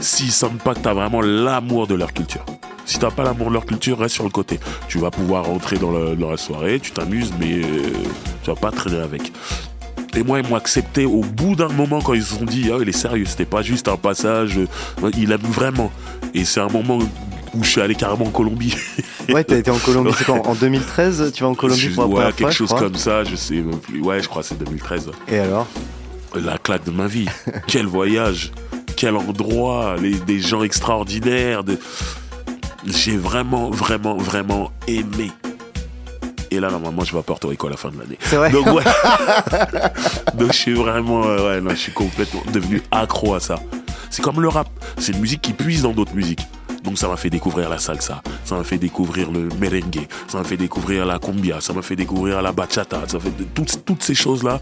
[0.00, 2.44] s'ils sentent pas que tu as vraiment l'amour de leur culture.
[2.86, 4.60] Si t'as pas l'amour de leur culture, reste sur le côté.
[4.88, 7.90] Tu vas pouvoir rentrer dans la, dans la soirée, tu t'amuses, mais euh,
[8.42, 9.32] tu vas pas traîner avec.
[10.16, 12.76] Et moi, ils m'ont accepté au bout d'un moment quand ils se sont dit, ah,
[12.80, 15.90] il est sérieux, c'était pas juste un passage, euh, il aime vraiment.
[16.34, 16.98] Et c'est un moment
[17.54, 18.74] où je suis allé carrément en Colombie.
[19.30, 22.02] Ouais, t'as été en Colombie, c'est quand En 2013, tu vas en Colombie Je- pour
[22.02, 22.80] la ouais, première quelque fois, je chose crois.
[22.80, 24.02] comme ça, je sais même plus.
[24.02, 25.10] Ouais, je crois que c'est 2013.
[25.28, 25.66] Et alors?
[26.34, 27.24] La claque de ma vie.
[27.66, 28.52] Quel voyage,
[28.96, 31.64] quel endroit, les, des gens extraordinaires.
[31.64, 31.78] de-
[32.86, 35.30] J'ai vraiment, vraiment, vraiment aimé.
[36.50, 38.18] Et là, normalement, je vais à Porto Rico à la fin de l'année.
[38.20, 38.82] C'est vrai Donc, ouais.
[40.34, 43.56] Donc, je suis vraiment, euh, ouais, non, je suis complètement devenu accro à ça.
[44.10, 44.68] C'est comme le rap.
[44.98, 46.46] C'est une musique qui puise dans d'autres musiques.
[46.84, 48.22] Donc, ça m'a fait découvrir la salsa.
[48.44, 50.06] Ça m'a fait découvrir le merengue.
[50.28, 51.60] Ça m'a fait découvrir la cumbia.
[51.60, 53.00] Ça m'a fait découvrir la bachata.
[53.08, 54.60] Ça fait de- toutes, toutes ces choses-là.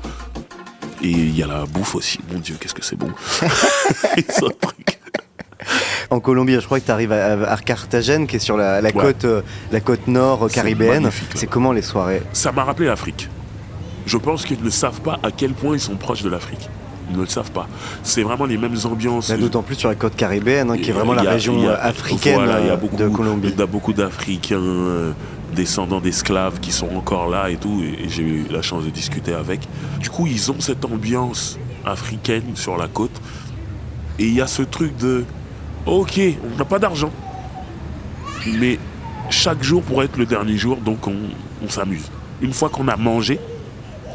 [1.03, 2.20] Et il y a la bouffe aussi.
[2.33, 3.11] Mon Dieu, qu'est-ce que c'est bon.
[6.11, 8.89] En Colombie, je crois que tu arrives à, à Carthagène, qui est sur la, la
[8.91, 9.03] Ouais.
[9.03, 9.41] côte, euh,
[9.71, 11.09] la côte nord euh, caribéenne.
[11.35, 13.29] C'est comment les soirées Ça m'a rappelé l'Afrique.
[14.07, 16.69] Je pense qu'ils ne savent pas à quel point ils sont proches de l'Afrique.
[17.11, 17.69] Ils ne le savent pas.
[18.03, 19.31] C'est vraiment les mêmes ambiances.
[19.31, 21.77] Bah, D'autant plus sur la côte caribéenne, hein, qui est vraiment la région a- euh,
[21.81, 23.49] africaine voilà, il y a beaucoup, de Colombie.
[23.53, 25.13] Il y a beaucoup d'Africains, euh,
[25.55, 27.83] descendants d'esclaves qui sont encore là et tout.
[27.83, 29.61] Et, et j'ai eu la chance de discuter avec.
[30.01, 33.21] Du coup, ils ont cette ambiance africaine sur la côte.
[34.19, 35.25] Et il y a ce truc de
[35.87, 37.11] Ok, on n'a pas d'argent.
[38.59, 38.78] Mais
[39.30, 41.16] chaque jour pourrait être le dernier jour, donc on,
[41.64, 42.11] on s'amuse.
[42.41, 43.41] Une fois qu'on a mangé,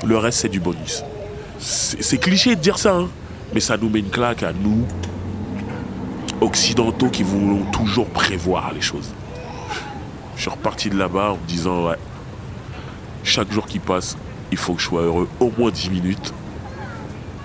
[0.06, 1.04] le reste c'est du bonus.
[1.60, 3.08] C'est cliché de dire ça, hein,
[3.54, 4.86] mais ça nous met une claque à nous,
[6.42, 9.14] occidentaux qui voulons toujours prévoir les choses.
[10.36, 11.98] Je suis reparti de là-bas en me disant, ouais,
[13.24, 14.18] chaque jour qui passe,
[14.52, 16.34] il faut que je sois heureux au moins 10 minutes.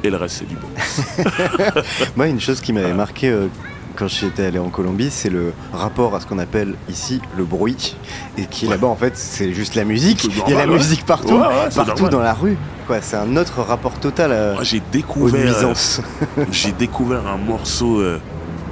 [0.04, 1.86] Et le reste, c'est du bonus.
[2.16, 3.48] Moi, une chose qui m'avait marqué euh,
[3.96, 7.96] quand j'étais allé en Colombie, c'est le rapport à ce qu'on appelle ici le bruit.
[8.38, 10.24] Et qui là-bas, en fait, c'est juste la musique.
[10.24, 10.78] Il y a la ouais.
[10.78, 12.56] musique partout, Ouais, partout dans la rue.
[12.86, 15.74] Quoi, c'est un autre rapport total à, Moi, j'ai découvert, euh,
[16.50, 18.18] j'ai découvert un morceau euh,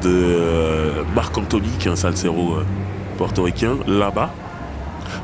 [0.03, 2.65] de euh, Marc Anthony, qui est un salsero euh,
[3.19, 4.31] portoricain, là-bas.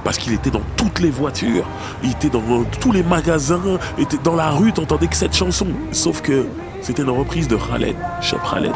[0.05, 1.65] Parce qu'il était dans toutes les voitures,
[2.03, 5.67] il était dans tous les magasins, il était dans la rue, t'entendais que cette chanson.
[5.93, 6.47] Sauf que
[6.81, 8.73] c'était une reprise de Khaled, Chef Khaled,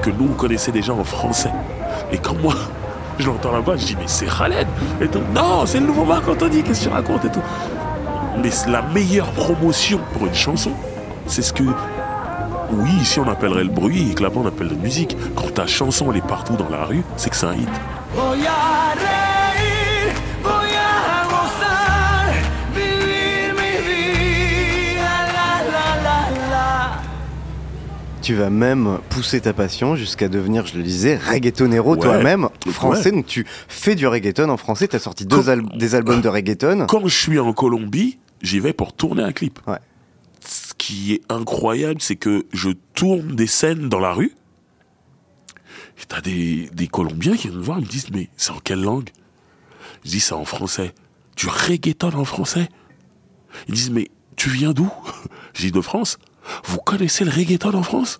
[0.00, 1.52] que nous on connaissait déjà en français.
[2.12, 2.54] Et quand moi,
[3.18, 4.66] je l'entends là-bas, je dis mais c'est Khaled
[5.00, 5.20] et tout.
[5.34, 7.42] Non, c'est le nouveau Marc Anthony, qu'est-ce que tu racontes et tout.
[8.42, 10.72] Mais la meilleure promotion pour une chanson,
[11.26, 11.64] c'est ce que
[12.70, 15.16] oui, ici on appellerait le bruit et que là-bas on appelle la musique.
[15.34, 17.68] Quand ta chanson elle est partout dans la rue, c'est que c'est un hit.
[28.28, 31.98] Tu vas même pousser ta passion jusqu'à devenir, je le disais, reggaetonero Ouais.
[31.98, 32.72] toi-même, Ouais.
[32.72, 33.10] français.
[33.10, 34.86] Donc tu fais du reggaeton en français.
[34.86, 36.84] Tu as sorti deux al- des albums de reggaeton.
[36.88, 39.60] Quand je suis en Colombie, j'y vais pour tourner un clip.
[39.66, 39.78] Ouais.
[40.46, 44.34] Ce qui est incroyable, c'est que je tourne des scènes dans la rue.
[45.98, 48.58] Et t'as des, des Colombiens qui viennent me voir et me disent Mais c'est en
[48.62, 49.08] quelle langue?
[50.04, 50.92] Je dis C'est en français.
[51.38, 52.68] Du reggaeton en français?
[53.68, 54.90] Ils disent Mais tu viens d'où?
[55.58, 56.18] Dis De France.
[56.64, 58.18] Vous connaissez le reggaeton en France?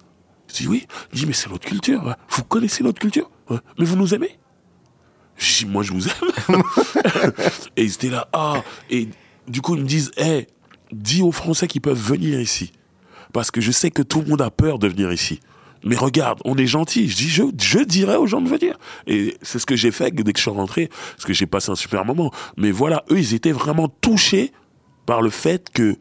[0.49, 0.87] Je dis Oui.
[1.13, 2.05] Ils disent Mais c'est notre culture.
[2.05, 2.15] ouais.
[2.31, 3.59] Vous connaissez notre culture Ouais.
[3.79, 4.39] Mais vous nous aimez?
[5.37, 6.63] Je dis, moi, je vous aime.
[7.77, 8.63] et ils étaient là, ah.
[8.91, 9.09] Et
[9.47, 10.49] du coup, ils me disent, hé,
[10.91, 12.73] dis aux Français qu'ils peuvent venir ici.
[13.33, 15.39] Parce que je sais que tout le monde a peur de venir ici.
[15.85, 17.09] Mais regarde, on est gentil.
[17.09, 18.77] Je dis, je, je dirais aux gens de venir.
[19.07, 21.71] Et c'est ce que j'ai fait dès que je suis rentré, parce que j'ai passé
[21.71, 22.33] un super moment.
[22.57, 24.51] Mais voilà, eux, ils étaient vraiment touchés
[25.07, 25.97] par le fait que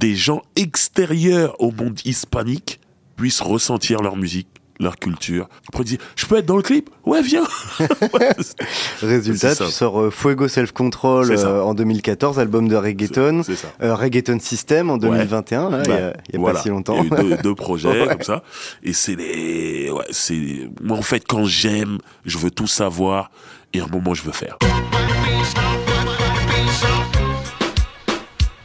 [0.00, 2.80] des gens extérieurs au monde hispanique
[3.16, 4.48] puissent ressentir leur musique,
[4.80, 5.48] leur culture.
[5.68, 6.90] Après, ils disent, je peux être dans le clip?
[7.06, 7.44] Ouais, viens
[9.02, 13.42] Résultat, tu sors euh, Fuego Self Control euh, en 2014, album de reggaeton.
[13.44, 13.68] C'est ça.
[13.82, 16.56] Euh, reggaeton System en 2021, là, il y a- Bah, il y a, voilà.
[16.56, 17.02] pas si longtemps.
[17.04, 18.08] Il y a eu deux, deux projets Ouais.
[18.08, 18.42] comme ça.
[18.82, 23.30] Et c'est des, ouais, c'est, moi, en fait, quand j'aime, je veux tout savoir.
[23.74, 24.58] Et à un moment, je veux faire.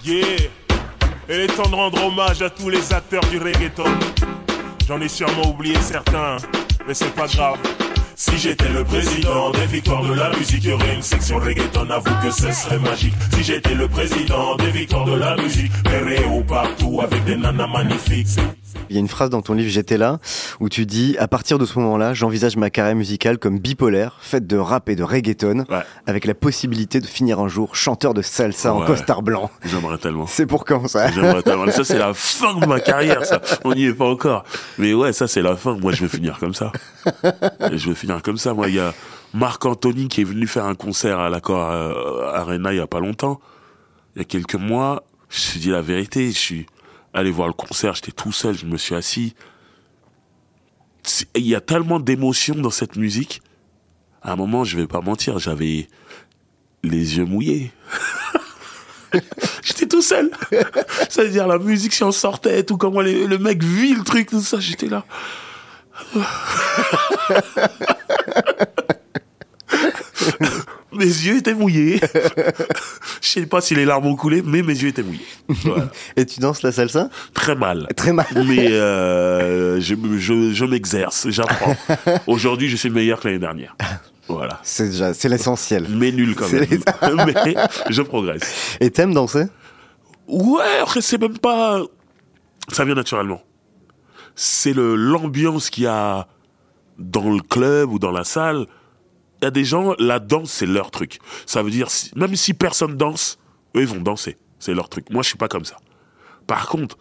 [0.04, 0.24] Yeah,
[1.30, 3.84] il est temps de rendre hommage à tous les acteurs du reggaeton.
[4.88, 6.38] J'en ai sûrement oublié certains,
[6.88, 7.58] mais c'est pas grave.
[8.16, 12.16] Si j'étais le président des victoires de la musique, y aurait une section reggaeton, avoue
[12.24, 13.14] que ce serait magique.
[13.34, 15.72] Si j'étais le président des victoires de la musique,
[16.32, 18.40] au partout avec des nanas magnifiques.
[18.90, 20.20] Il y a une phrase dans ton livre J'étais là
[20.60, 24.48] où tu dis à partir de ce moment-là, j'envisage ma carrière musicale comme bipolaire, faite
[24.48, 25.66] de rap et de reggaeton,
[26.06, 29.50] avec la possibilité de finir un jour chanteur de salsa en costard blanc.
[29.64, 30.28] J'aimerais tellement.
[30.28, 31.12] C'est pour quand ça?
[31.12, 31.66] J'aimerais tellement.
[31.78, 33.42] Ça, c'est la fin de ma carrière, ça.
[33.64, 34.44] On n'y est pas encore.
[34.78, 35.76] Mais ouais, ça, c'est la fin.
[35.76, 36.72] Moi, je vais finir comme ça.
[37.72, 38.54] Et je vais finir comme ça.
[38.54, 38.94] Moi, il y a
[39.34, 42.88] Marc Anthony qui est venu faire un concert à l'accord euh, Arena il y a
[42.88, 43.40] pas longtemps.
[44.16, 45.04] Il y a quelques mois.
[45.30, 46.66] Je me suis dit la vérité, je suis
[47.18, 49.36] allé voir le concert, j'étais tout seul, je me suis assis.
[51.36, 53.42] Il y a tellement d'émotions dans cette musique.
[54.22, 55.88] À un moment, je vais pas mentir, j'avais
[56.84, 57.72] les yeux mouillés.
[59.64, 60.30] j'étais tout seul.
[61.10, 64.42] C'est-à-dire la musique, si on sortait, tout comment les- le mec vit le truc, tout
[64.42, 65.06] ça, j'étais là.
[71.00, 72.00] mes yeux étaient mouillés.
[73.22, 75.26] Je sais pas si les larmes ont coulé, mais mes yeux étaient mouillés.
[75.48, 75.90] Voilà.
[76.16, 77.10] Et tu danses la salsa?
[77.34, 77.88] Très mal.
[77.96, 78.28] Très mal.
[78.48, 81.76] Mais euh, je, je, je m'exerce, j'apprends.
[82.28, 83.76] Aujourd'hui, je suis meilleur que l'année dernière.
[84.28, 84.60] Voilà.
[84.64, 85.88] C'est déjà, c'est l'essentiel.
[85.90, 86.66] Mais nul quand même.
[87.26, 87.56] mais
[87.90, 88.78] je progresse.
[88.80, 89.46] Et t'aimes danser?
[90.28, 91.82] Ouais, après, c'est même pas.
[92.70, 93.42] Ça vient naturellement.
[94.36, 96.28] C'est le l'ambiance qu'il y a
[97.00, 98.66] dans le club ou dans la salle.
[99.42, 101.20] Il y a des gens, la danse, c'est leur truc.
[101.46, 103.38] Ça veut dire, même si personne danse,
[103.76, 104.38] eux, ils vont danser.
[104.60, 105.10] C'est leur truc.
[105.12, 105.78] Moi, je suis pas comme ça.
[106.48, 106.98] Par contre,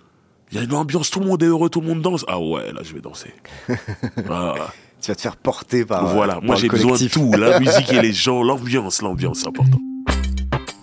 [0.53, 2.25] il y a une ambiance, tout le monde est heureux, tout le monde danse.
[2.29, 3.33] Ah ouais, là, je vais danser.
[4.29, 4.55] Ah.
[5.01, 6.07] Tu vas te faire porter par.
[6.15, 7.31] voilà, par moi, j'ai besoin de tout.
[7.33, 9.79] La musique et les gens, l'ambiance, l'ambiance, c'est important.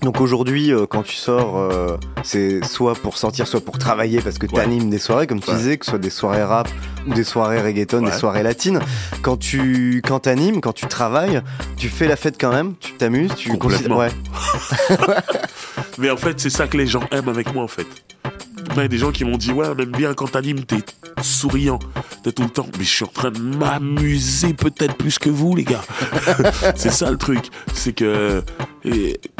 [0.04, 4.38] Donc aujourd'hui, euh, quand tu sors, euh, c'est soit pour sortir, soit pour travailler, parce
[4.38, 5.56] que tu animes des soirées, comme tu Ouais.
[5.56, 6.68] disais, que ce soit des soirées rap
[7.08, 8.12] ou des soirées reggaeton, Ouais.
[8.12, 8.80] des soirées latines.
[9.22, 11.42] Quand tu quand t'animes, quand tu travailles,
[11.78, 13.98] tu fais la fête quand même, tu t'amuses, tu Complètement.
[13.98, 14.10] Ouais.
[15.98, 17.88] Mais en fait, c'est ça que les gens aiment avec moi, en fait.
[18.78, 20.84] A des gens qui m'ont dit, ouais, on aime bien quand t'animes, t'es
[21.22, 21.80] souriant,
[22.24, 22.68] t'es tout le temps.
[22.78, 25.84] Mais je suis en train de m'amuser peut-être plus que vous, les gars.
[26.76, 27.46] c'est ça le truc.
[27.74, 28.44] C'est que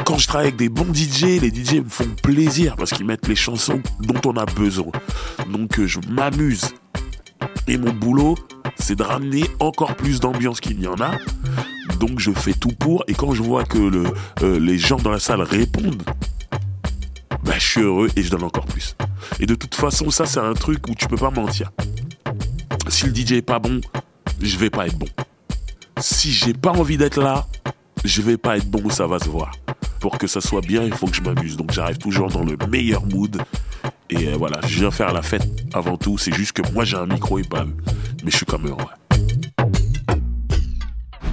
[0.04, 3.28] quand je travaille avec des bons DJ, les DJ me font plaisir parce qu'ils mettent
[3.28, 4.92] les chansons dont on a besoin.
[5.50, 6.74] Donc euh, je m'amuse.
[7.68, 8.36] Et mon boulot,
[8.76, 11.12] c'est de ramener encore plus d'ambiance qu'il y en a.
[12.00, 13.04] Donc je fais tout pour.
[13.08, 14.04] Et quand je vois que
[14.42, 16.02] euh, les gens dans la salle répondent,
[17.44, 18.96] bah, je suis heureux et je donne encore plus.
[19.38, 21.70] Et de toute façon, ça, c'est un truc où tu peux pas mentir.
[22.88, 23.80] Si le DJ est pas bon,
[24.40, 25.08] je vais pas être bon.
[26.00, 27.46] Si j'ai pas envie d'être là,
[28.04, 29.52] je vais pas être bon, ça va se voir.
[30.00, 31.56] Pour que ça soit bien, il faut que je m'amuse.
[31.56, 33.40] Donc j'arrive toujours dans le meilleur mood.
[34.10, 36.18] Et euh, voilà, je viens faire la fête avant tout.
[36.18, 37.64] C'est juste que moi j'ai un micro et pas.
[38.24, 39.68] Mais je suis comme eux, ouais.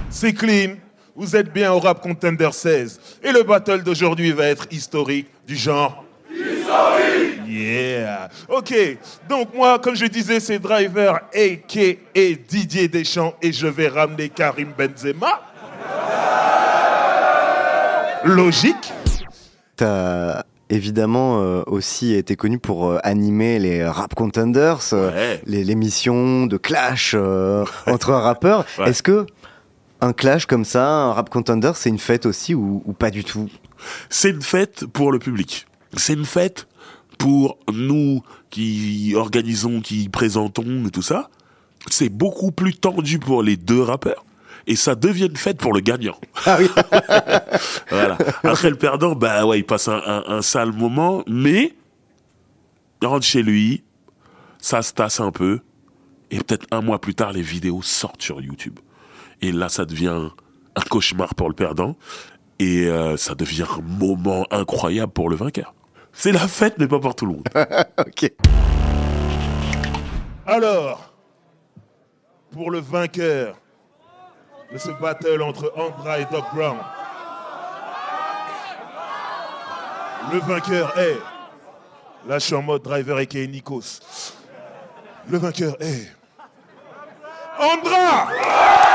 [0.08, 0.76] C'est clean.
[1.14, 3.00] Vous êtes bien au Rap Contender 16.
[3.22, 6.04] Et le battle d'aujourd'hui va être historique, du genre?
[6.30, 8.74] Historique Yeah Ok,
[9.28, 12.20] donc moi, comme je disais, c'est Driver, a.k.a.
[12.48, 15.42] Didier Deschamps, et je vais ramener Karim Benzema.
[18.24, 18.92] Logique.
[19.76, 26.46] T'as évidemment euh, aussi été connu pour euh, animer les Rap Contenders, euh, les l'émission
[26.46, 27.14] de clash
[27.86, 28.64] entre rappeurs.
[28.78, 28.90] Ouais.
[28.90, 29.26] Est-ce que
[30.02, 33.24] un clash comme ça, un Rap Contender, c'est une fête aussi ou, ou pas du
[33.24, 33.48] tout?
[34.10, 35.66] C'est une fête pour le public.
[35.96, 36.66] C'est une fête
[37.18, 41.30] pour nous qui organisons, qui présentons et tout ça.
[41.90, 44.24] C'est beaucoup plus tendu pour les deux rappeurs.
[44.68, 46.16] Et ça devient une fête pour le gagnant.
[46.46, 46.68] Ah oui.
[47.90, 48.16] voilà.
[48.44, 51.74] Après le perdant, bah ouais, il passe un, un- un sale moment, mais
[53.02, 53.82] il rentre chez lui,
[54.60, 55.60] ça se tasse un peu,
[56.30, 58.78] et peut-être un mois plus tard, les vidéos sortent sur YouTube.
[59.42, 60.30] Et là, ça devient
[60.76, 61.96] un cauchemar pour le perdant,
[62.60, 65.74] et euh, ça devient un moment incroyable pour le vainqueur.
[66.12, 67.48] C'est la fête, mais pas pour tout le monde.
[67.98, 68.32] ok.
[70.46, 71.12] Alors,
[72.52, 73.56] pour le vainqueur
[74.72, 76.78] de ce battle entre Andra et Doc Brown,
[80.32, 81.18] le vainqueur est.
[82.28, 84.00] Là, je suis en mode driver et Nikos.
[85.28, 86.12] Le vainqueur est.
[87.58, 88.91] Andra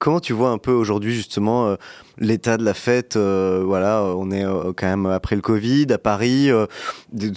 [0.00, 1.76] Comment tu vois un peu aujourd'hui justement euh,
[2.16, 5.98] l'état de la fête euh, Voilà, on est euh, quand même après le Covid à
[5.98, 6.48] Paris,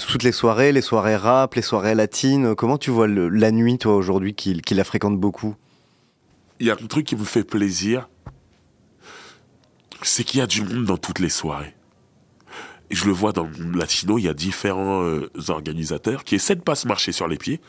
[0.08, 2.56] toutes les soirées, les soirées rap, les soirées latines.
[2.56, 5.56] Comment tu vois la nuit toi aujourd'hui qui, qui la fréquente beaucoup?
[6.62, 8.08] Il y a un truc qui me fait plaisir,
[10.02, 11.76] c'est qu'il y a du monde dans toutes les soirées.
[12.94, 16.62] Je le vois dans le Latino, il y a différents euh, organisateurs qui essaient de
[16.62, 17.60] pas se marcher sur les pieds.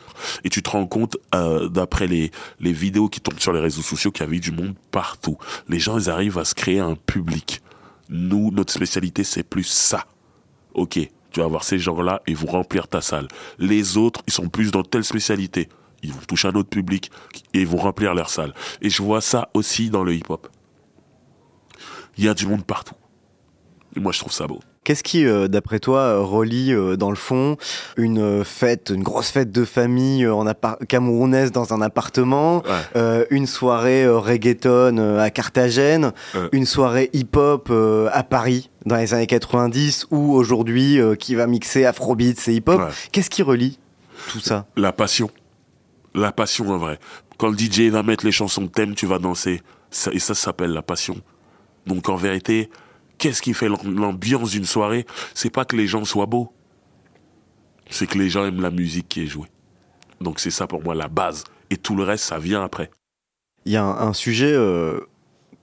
[0.43, 3.81] Et tu te rends compte, euh, d'après les, les vidéos qui tombent sur les réseaux
[3.81, 5.37] sociaux, qu'il y avait du monde partout.
[5.67, 7.61] Les gens, ils arrivent à se créer un public.
[8.09, 10.05] Nous, notre spécialité, c'est plus ça.
[10.75, 10.99] Ok,
[11.31, 13.27] tu vas avoir ces gens-là et vont remplir ta salle.
[13.57, 15.69] Les autres, ils sont plus dans telle spécialité.
[16.03, 17.09] Ils vont toucher un autre public
[17.53, 18.53] et ils vont remplir leur salle.
[18.81, 20.47] Et je vois ça aussi dans le hip-hop.
[22.17, 22.95] Il y a du monde partout.
[23.95, 24.59] Et moi, je trouve ça beau.
[24.85, 27.57] Qu'est-ce qui, euh, d'après toi, euh, relie euh, dans le fond
[27.97, 30.45] une fête, une grosse fête de famille en
[30.87, 32.61] camerounaise dans un appartement,
[32.95, 36.49] euh, une soirée reggaeton à Carthagène, Ouais.
[36.53, 37.71] une soirée hip-hop
[38.11, 42.79] à Paris dans les années 90 ou aujourd'hui qui va mixer afrobeats et hip-hop?
[42.79, 42.87] Ouais.
[43.11, 43.79] Qu'est-ce qui relie
[44.31, 44.65] tout ça?
[44.77, 45.29] La passion.
[46.13, 46.99] La passion en vrai.
[47.37, 49.61] Quand le DJ va mettre les chansons de thème, tu vas danser.
[49.89, 51.15] Ça- et ça, ça s'appelle la passion.
[51.87, 52.69] Donc en vérité,
[53.17, 55.05] qu'est-ce qui fait l'am- l'ambiance d'une soirée?
[55.33, 56.51] C'est pas que les gens soient beaux.
[57.89, 59.49] C'est que les gens aiment la musique qui est jouée.
[60.21, 61.43] Donc c'est ça pour moi la base.
[61.69, 62.89] Et tout le reste, ça vient après.
[63.65, 64.99] Il y a un, un sujet euh,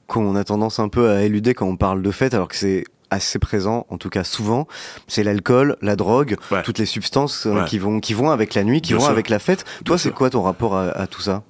[0.07, 2.84] qu'on a tendance un peu à éluder quand on parle de fête, alors que c'est
[3.11, 4.66] assez présent, en tout cas souvent,
[5.07, 7.64] c'est l'alcool, la drogue, toutes les substances euh, Ouais.
[7.66, 9.12] qui, vont, qui vont avec la nuit, qui Bien vont sûr.
[9.12, 9.64] avec la fête.
[9.84, 11.42] Toi, c'est quoi ton rapport à, à tout ça?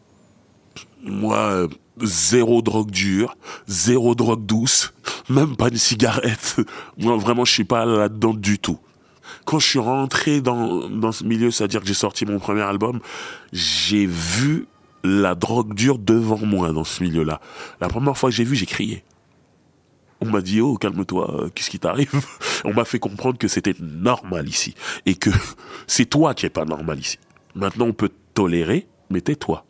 [1.03, 1.69] Moi, euh,
[2.01, 3.37] zéro drogue dure,
[3.67, 4.93] zéro drogue douce,
[5.29, 6.57] même pas une cigarette.
[6.99, 8.79] Moi, vraiment, je suis pas là-dedans du tout.
[9.45, 13.01] Quand je suis rentré dans, dans ce milieu, c'est-à-dire que j'ai sorti mon premier album,
[13.53, 14.67] j'ai vu
[15.05, 17.41] la drogue dure devant moi dans ce milieu-là.
[17.81, 19.05] La première fois que j'ai vu, j'ai crié.
[20.21, 22.25] On m'a dit, oh, calme-toi, euh, qu'est-ce qui t'arrive?
[22.65, 24.75] On m'a fait comprendre que c'était normal ici.
[25.05, 25.31] Et que
[25.89, 27.19] c'est toi qui es pas normal ici.
[27.57, 29.67] Maintenant, on peut te tolérer, mais tais-toi.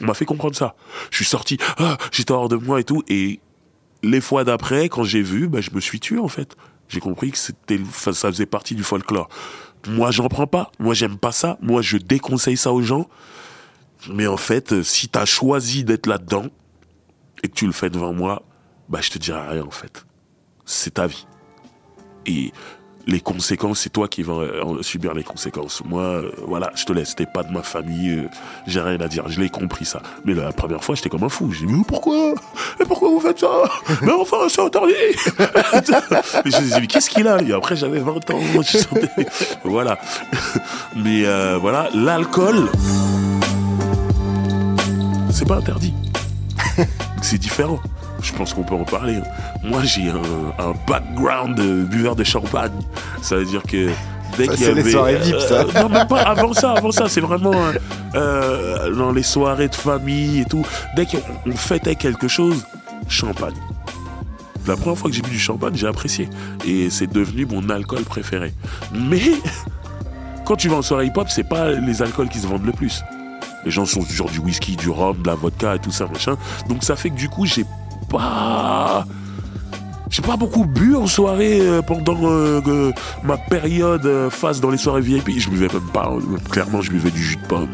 [0.00, 0.74] On m'a fait comprendre ça.
[1.10, 3.02] Je suis sorti, ah, j'étais hors de moi et tout.
[3.08, 3.40] Et
[4.02, 6.56] les fois d'après, quand j'ai vu, bah, je me suis tué en fait.
[6.88, 9.28] J'ai compris que c'était, ça faisait partie du folklore.
[9.86, 10.72] Moi, j'en prends pas.
[10.78, 11.58] Moi, j'aime pas ça.
[11.60, 13.08] Moi, je déconseille ça aux gens.
[14.10, 16.46] Mais en fait, euh, si t'as choisi d'être là-dedans
[17.42, 18.42] et que tu le fais devant moi,
[18.88, 20.06] bah, je te dirai rien en fait.
[20.64, 21.26] C'est ta vie.
[22.26, 22.52] Et
[23.06, 25.82] les conséquences, c'est toi qui vas euh, subir les conséquences.
[25.86, 27.14] Moi, euh, voilà, je te laisse.
[27.16, 28.10] T'es pas de ma famille.
[28.18, 28.28] euh,
[28.66, 29.24] J'ai rien à dire.
[29.28, 30.02] Je l'ai compris ça.
[30.26, 31.50] Mais la première fois, j'étais comme un fou.
[31.52, 32.34] J'ai dit mais pourquoi?
[32.78, 33.48] Mais pourquoi vous faites ça?
[34.02, 34.92] Mais enfin, c'est interdit.
[36.44, 38.40] Et je me suis dit qu'est-ce qu'il a Et après, j'avais 20 ans.
[38.62, 38.78] je
[39.64, 39.98] voilà.
[40.96, 41.24] Mais
[41.58, 42.68] voilà, l'alcool,
[45.30, 45.94] c'est pas interdit.
[47.22, 47.78] c'est différent.
[48.22, 49.20] Je pense qu'on peut en parler.
[49.62, 50.16] Moi, j'ai un,
[50.58, 52.72] un background de buveur de champagne.
[53.22, 53.88] Ça veut dire que
[54.36, 55.54] dès qu'il y c'est les avait, soirées VIP, ça.
[55.60, 56.72] euh, non, même pas avant ça.
[56.72, 57.72] Avant ça, c'est vraiment euh,
[58.16, 60.64] euh, dans les soirées de famille et tout.
[60.96, 62.66] Dès qu'on on fêtait quelque chose,
[63.08, 63.54] champagne.
[64.66, 66.28] La première fois que j'ai bu du champagne, j'ai apprécié.
[66.66, 68.52] Et c'est devenu mon alcool préféré.
[68.92, 69.22] Mais
[70.44, 73.02] quand tu vas en soirée hip-hop, c'est pas les alcools qui se vendent le plus.
[73.64, 76.36] Les gens sont sur du whisky, du rhum, de la vodka et tout ça, machin.
[76.68, 77.64] Donc ça fait que du coup, j'ai
[78.08, 79.04] pas.
[80.10, 82.92] J'ai pas beaucoup bu en soirée euh, pendant euh,
[83.22, 85.38] ma période euh, phase dans les soirées VIP.
[85.38, 86.10] Je buvais même pas.
[86.10, 87.68] euh, Clairement, je buvais du jus de pomme.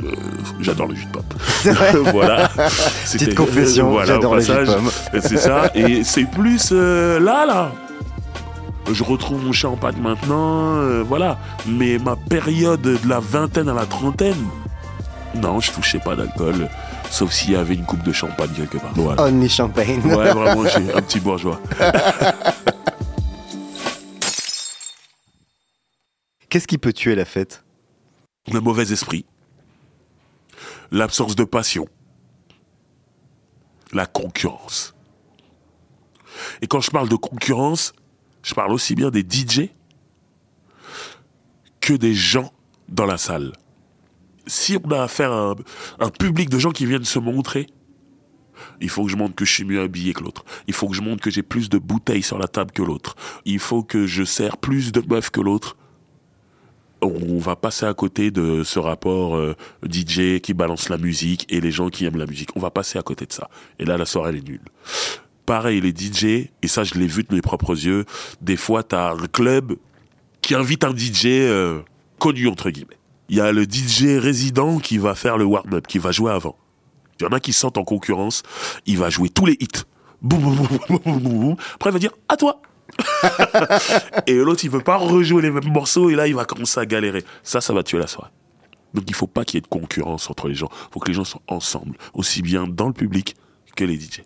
[0.60, 2.04] J'adore le jus de pomme.
[2.12, 2.50] voilà.
[3.12, 4.90] Petite confession, voilà, j'adore le jus de pomme.
[5.20, 5.70] C'est ça.
[5.76, 7.70] Et c'est plus là, là.
[8.92, 10.74] Je retrouve mon champagne maintenant,
[11.06, 11.38] voilà.
[11.68, 14.34] Mais ma période de la vingtaine à la trentaine,
[15.40, 16.68] non, je touchais pas d'alcool,
[17.14, 18.92] sauf s'il y avait une coupe de champagne quelque part.
[18.94, 19.22] Voilà.
[19.22, 20.00] Only champagne.
[20.04, 21.60] Ouais, vraiment, j'ai un petit bourgeois.
[26.48, 27.62] Qu'est-ce qui peut tuer la fête?
[28.52, 29.24] Le mauvais esprit,
[30.90, 31.88] l'absence de passion,
[33.92, 34.94] la concurrence.
[36.62, 37.92] Et quand je parle de concurrence,
[38.42, 39.70] je parle aussi bien des DJ
[41.80, 42.52] que des gens
[42.88, 43.52] dans la salle.
[44.46, 45.54] Si on a affaire à un,
[46.00, 47.66] un public de gens qui viennent se montrer,
[48.80, 50.44] il faut que je montre que je suis mieux habillé que l'autre.
[50.66, 53.16] Il faut que je montre que j'ai plus de bouteilles sur la table que l'autre.
[53.44, 55.76] Il faut que je sers plus de meufs que l'autre.
[57.02, 59.54] On va passer à côté de ce rapport euh,
[59.86, 62.50] DJ qui balance la musique et les gens qui aiment la musique.
[62.56, 63.50] On va passer à côté de ça.
[63.78, 64.62] Et là, la soirée, elle est nulle.
[65.44, 68.06] Pareil, les DJ, et ça, je l'ai vu de mes propres yeux,
[68.40, 69.76] des fois, t'as un club
[70.40, 71.80] qui invite un DJ euh,
[72.18, 72.96] connu, entre guillemets.
[73.28, 76.56] Il y a le DJ résident qui va faire le warm-up, qui va jouer avant.
[77.18, 78.42] Il y en a qui se sentent en concurrence,
[78.86, 79.84] il va jouer tous les hits.
[80.20, 81.56] Boum, boum, boum, boum, boum, boum.
[81.74, 82.60] Après, il va dire à toi.
[84.26, 86.86] et l'autre, il veut pas rejouer les mêmes morceaux et là, il va commencer à
[86.86, 87.24] galérer.
[87.42, 88.30] Ça, ça va tuer la soirée.
[88.92, 90.68] Donc, il faut pas qu'il y ait de concurrence entre les gens.
[90.70, 93.36] Il faut que les gens soient ensemble, aussi bien dans le public
[93.76, 94.22] que les DJ.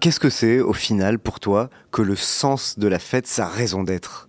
[0.00, 3.82] Qu'est-ce que c'est, au final, pour toi, que le sens de la fête, sa raison
[3.82, 4.28] d'être?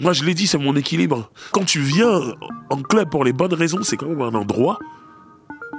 [0.00, 1.30] Moi, je l'ai dit, c'est mon équilibre.
[1.52, 2.34] Quand tu viens
[2.70, 4.80] en club pour les bonnes raisons, c'est quand même un endroit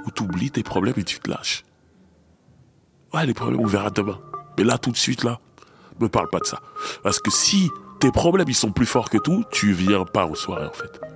[0.06, 1.64] où tu oublies tes problèmes et tu te lâches.
[3.12, 4.18] Ouais, les problèmes, on verra demain.
[4.56, 5.40] Mais là, tout de suite, là,
[6.00, 6.60] me parle pas de ça.
[7.02, 7.68] Parce que si
[8.00, 11.11] tes problèmes, ils sont plus forts que tout, tu viens pas aux soirées, en fait.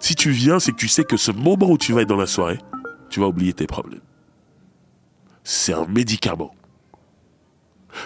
[0.00, 2.16] Si tu viens, c'est que tu sais que ce moment où tu vas être dans
[2.16, 2.58] la soirée,
[3.10, 4.00] tu vas oublier tes problèmes.
[5.42, 6.54] C'est un médicament.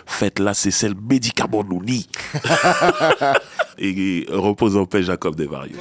[0.07, 2.07] Faites là, c'est le médicament nous nie.
[3.79, 5.77] et, et repose en paix, Jacob Desvarieux.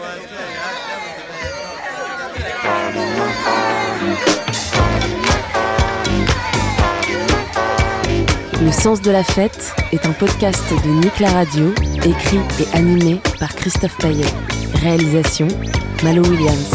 [8.59, 13.21] Le sens de la fête est un podcast de Nick la Radio, écrit et animé
[13.39, 14.25] par Christophe Paillet.
[14.75, 15.47] Réalisation
[16.03, 16.71] Malo Williams.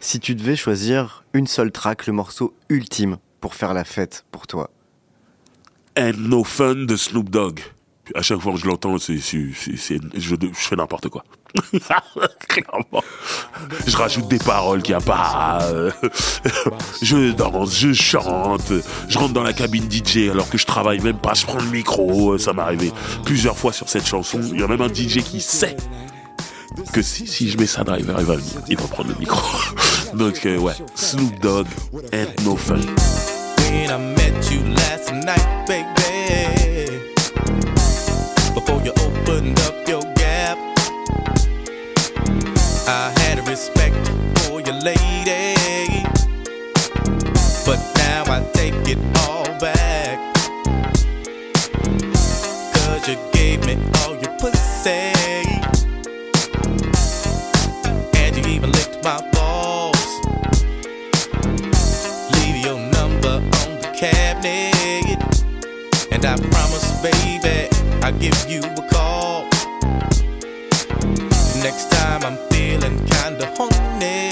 [0.00, 4.46] Si tu devais choisir une seule track, le morceau ultime pour faire la fête pour
[4.46, 4.70] toi.
[5.98, 7.60] And No Fun de Snoop Dogg.
[8.14, 11.24] À chaque fois que je l'entends, c'est, c'est, c'est- c'est- je, je fais n'importe quoi.
[12.48, 13.02] Clairement.
[13.86, 15.60] Je rajoute des paroles qu'il n'y a pas.
[17.02, 18.72] Je danse, je chante.
[19.08, 21.34] Je rentre dans la cabine DJ alors que je travaille même pas.
[21.34, 22.36] Je prends le micro.
[22.38, 22.92] Ça m'est arrivé
[23.24, 24.40] plusieurs fois sur cette chanson.
[24.52, 25.76] Il y a même un DJ qui sait
[26.92, 28.34] que si, si je mets ça driver, il va,
[28.68, 29.40] il va prendre le micro.
[30.14, 31.66] Donc, euh, ouais, Snoop Dogg,
[32.12, 32.80] Ain't No Fun.
[33.92, 37.02] I met you last night, baby.
[38.54, 39.11] Before
[42.84, 43.94] I had a respect
[44.40, 45.54] for your lady.
[47.64, 50.18] But now I take it all back.
[52.74, 55.12] Cause you gave me all your pussy.
[58.18, 60.06] And you even licked my balls.
[62.34, 65.22] Leave your number on the cabinet.
[66.10, 67.68] And I promise, baby,
[68.02, 69.48] I'll give you a call.
[71.62, 72.51] Next time I'm
[72.82, 74.31] feeling kinda horny.